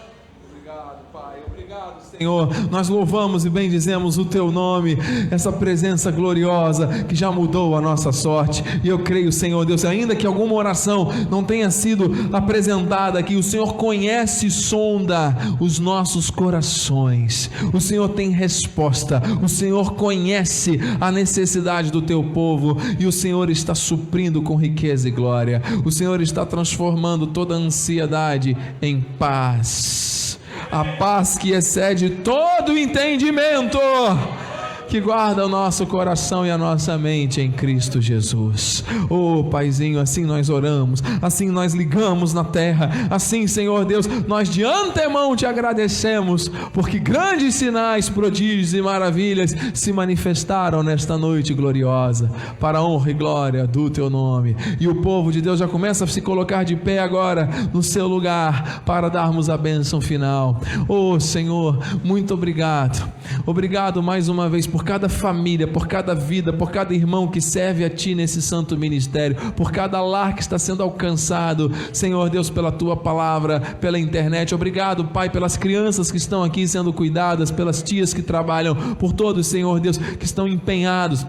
Senhor, 2.17 2.49
nós 2.71 2.89
louvamos 2.89 3.45
e 3.45 3.49
bendizemos 3.49 4.17
o 4.17 4.25
Teu 4.25 4.51
nome, 4.51 4.97
essa 5.29 5.51
presença 5.51 6.09
gloriosa 6.09 7.05
que 7.07 7.13
já 7.13 7.31
mudou 7.31 7.77
a 7.77 7.81
nossa 7.81 8.11
sorte. 8.11 8.63
E 8.83 8.87
eu 8.87 8.99
creio, 8.99 9.31
Senhor 9.31 9.63
Deus, 9.65 9.85
ainda 9.85 10.15
que 10.15 10.25
alguma 10.25 10.55
oração 10.55 11.11
não 11.29 11.43
tenha 11.43 11.69
sido 11.69 12.11
apresentada 12.33 13.19
aqui, 13.19 13.35
o 13.35 13.43
Senhor 13.43 13.75
conhece 13.75 14.47
e 14.47 14.51
sonda 14.51 15.37
os 15.59 15.77
nossos 15.77 16.31
corações. 16.31 17.51
O 17.71 17.79
Senhor 17.79 18.09
tem 18.09 18.31
resposta, 18.31 19.21
o 19.43 19.47
Senhor 19.47 19.93
conhece 19.93 20.79
a 20.99 21.11
necessidade 21.11 21.91
do 21.91 22.01
Teu 22.01 22.23
povo 22.23 22.77
e 22.97 23.05
o 23.05 23.11
Senhor 23.11 23.47
está 23.51 23.75
suprindo 23.75 24.41
com 24.41 24.55
riqueza 24.55 25.07
e 25.07 25.11
glória. 25.11 25.61
O 25.85 25.91
Senhor 25.91 26.19
está 26.19 26.43
transformando 26.47 27.27
toda 27.27 27.53
ansiedade 27.53 28.57
em 28.81 29.01
paz 29.01 30.16
a 30.71 30.83
paz 30.97 31.37
que 31.37 31.53
excede 31.53 32.09
todo 32.09 32.77
entendimento 32.77 33.79
que 34.87 35.01
guarda 35.01 35.45
o 35.45 35.49
nosso 35.49 35.85
coração 35.85 36.45
e 36.45 36.51
a 36.51 36.57
nossa 36.57 36.97
mente 36.97 37.41
em 37.41 37.51
Cristo 37.51 38.01
Jesus. 38.01 38.83
Oh, 39.09 39.43
Paizinho, 39.43 39.99
assim 39.99 40.23
nós 40.25 40.49
oramos, 40.49 41.03
assim 41.21 41.49
nós 41.49 41.73
ligamos 41.73 42.33
na 42.33 42.43
terra, 42.43 42.89
assim, 43.09 43.47
Senhor 43.47 43.85
Deus, 43.85 44.07
nós 44.27 44.49
de 44.49 44.63
antemão 44.63 45.35
te 45.35 45.45
agradecemos, 45.45 46.49
porque 46.73 46.99
grandes 46.99 47.55
sinais, 47.55 48.09
prodígios 48.09 48.73
e 48.73 48.81
maravilhas 48.81 49.53
se 49.73 49.91
manifestaram 49.91 50.81
nesta 50.81 51.17
noite 51.17 51.53
gloriosa, 51.53 52.31
para 52.59 52.79
a 52.79 52.83
honra 52.83 53.11
e 53.11 53.13
glória 53.13 53.67
do 53.67 53.89
teu 53.89 54.09
nome. 54.09 54.55
E 54.79 54.87
o 54.87 55.01
povo 55.01 55.31
de 55.31 55.41
Deus 55.41 55.59
já 55.59 55.67
começa 55.67 56.05
a 56.05 56.07
se 56.07 56.21
colocar 56.21 56.63
de 56.63 56.75
pé 56.75 56.99
agora 56.99 57.49
no 57.73 57.83
seu 57.83 58.07
lugar 58.07 58.83
para 58.85 59.09
darmos 59.09 59.49
a 59.49 59.57
bênção 59.57 59.99
final. 59.99 60.61
Oh, 60.87 61.19
Senhor, 61.19 61.79
muito 62.03 62.33
obrigado. 62.33 63.11
Obrigado 63.45 64.01
mais 64.01 64.29
uma 64.29 64.47
vez 64.47 64.65
por 64.65 64.76
por 64.77 64.83
cada 64.83 65.09
família, 65.09 65.67
por 65.67 65.87
cada 65.87 66.13
vida, 66.13 66.53
por 66.53 66.69
cada 66.69 66.93
irmão 66.93 67.27
que 67.27 67.41
serve 67.41 67.83
a 67.83 67.89
Ti 67.89 68.13
nesse 68.13 68.43
santo 68.43 68.77
ministério, 68.77 69.35
por 69.53 69.71
cada 69.71 69.99
lar 70.03 70.35
que 70.35 70.41
está 70.43 70.59
sendo 70.59 70.83
alcançado, 70.83 71.71
Senhor 71.91 72.29
Deus, 72.29 72.51
pela 72.51 72.71
Tua 72.71 72.95
palavra, 72.95 73.59
pela 73.59 73.97
internet. 73.97 74.53
Obrigado, 74.53 75.05
Pai, 75.05 75.31
pelas 75.31 75.57
crianças 75.57 76.11
que 76.11 76.17
estão 76.17 76.43
aqui 76.43 76.67
sendo 76.67 76.93
cuidadas, 76.93 77.49
pelas 77.49 77.81
tias 77.81 78.13
que 78.13 78.21
trabalham, 78.21 78.75
por 78.99 79.13
todos, 79.13 79.47
Senhor 79.47 79.79
Deus, 79.79 79.97
que 79.97 80.25
estão 80.25 80.47
empenhados 80.47 81.25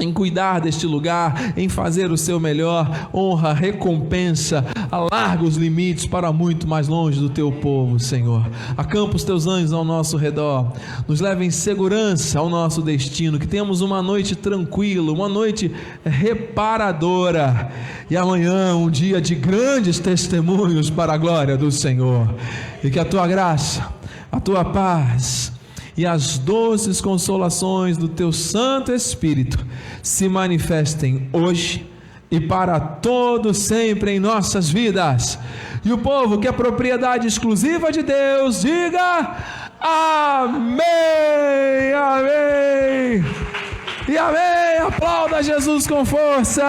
em 0.00 0.12
cuidar 0.12 0.60
deste 0.60 0.86
lugar, 0.86 1.52
em 1.56 1.68
fazer 1.68 2.10
o 2.10 2.16
seu 2.16 2.40
melhor, 2.40 3.10
honra, 3.12 3.52
recompensa, 3.52 4.64
alarga 4.90 5.44
os 5.44 5.56
limites 5.56 6.06
para 6.06 6.32
muito 6.32 6.66
mais 6.66 6.88
longe 6.88 7.20
do 7.20 7.28
teu 7.28 7.52
povo, 7.52 8.00
Senhor. 8.00 8.48
Acampa 8.76 9.16
os 9.16 9.24
teus 9.24 9.46
anjos 9.46 9.72
ao 9.72 9.84
nosso 9.84 10.16
redor, 10.16 10.72
nos 11.06 11.20
leva 11.20 11.44
em 11.44 11.50
segurança 11.50 12.38
ao 12.38 12.48
nosso 12.48 12.80
destino, 12.80 13.38
que 13.38 13.46
tenhamos 13.46 13.82
uma 13.82 14.02
noite 14.02 14.34
tranquila, 14.34 15.12
uma 15.12 15.28
noite 15.28 15.70
reparadora, 16.04 17.70
e 18.10 18.16
amanhã 18.16 18.74
um 18.74 18.90
dia 18.90 19.20
de 19.20 19.34
grandes 19.34 19.98
testemunhos 19.98 20.88
para 20.88 21.12
a 21.12 21.18
glória 21.18 21.56
do 21.56 21.70
Senhor, 21.70 22.34
e 22.82 22.90
que 22.90 22.98
a 22.98 23.04
tua 23.04 23.26
graça, 23.26 23.86
a 24.32 24.40
tua 24.40 24.64
paz, 24.64 25.52
e 26.00 26.06
as 26.06 26.38
doces 26.38 26.98
consolações 26.98 27.98
do 27.98 28.08
teu 28.08 28.32
Santo 28.32 28.90
Espírito 28.90 29.58
se 30.02 30.30
manifestem 30.30 31.28
hoje 31.30 31.86
e 32.30 32.40
para 32.40 32.80
todo 32.80 33.52
sempre 33.52 34.12
em 34.12 34.18
nossas 34.18 34.70
vidas. 34.70 35.38
E 35.84 35.92
o 35.92 35.98
povo 35.98 36.38
que 36.38 36.48
é 36.48 36.52
propriedade 36.52 37.26
exclusiva 37.26 37.92
de 37.92 38.02
Deus, 38.02 38.62
diga 38.62 39.36
amém, 39.78 40.80
amém. 41.92 43.22
E 44.08 44.16
amém. 44.16 44.78
Aplauda 44.86 45.42
Jesus 45.42 45.86
com 45.86 46.02
força. 46.06 46.64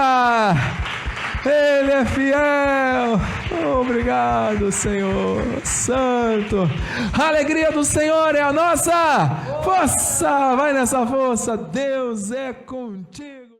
Ele 1.46 1.92
é 1.92 2.06
fiel. 2.06 3.20
Obrigado, 3.80 4.72
Senhor 4.72 5.42
Santo. 5.64 6.70
A 7.20 7.28
alegria 7.28 7.72
do 7.72 7.84
Senhor 7.84 8.36
é 8.36 8.42
a 8.42 8.54
nossa 8.54 9.30
força. 9.64 10.56
Vai 10.56 10.74
nessa 10.74 11.06
força. 11.06 11.58
Deus 11.58 12.32
é 12.32 12.54
contigo. 12.54 13.41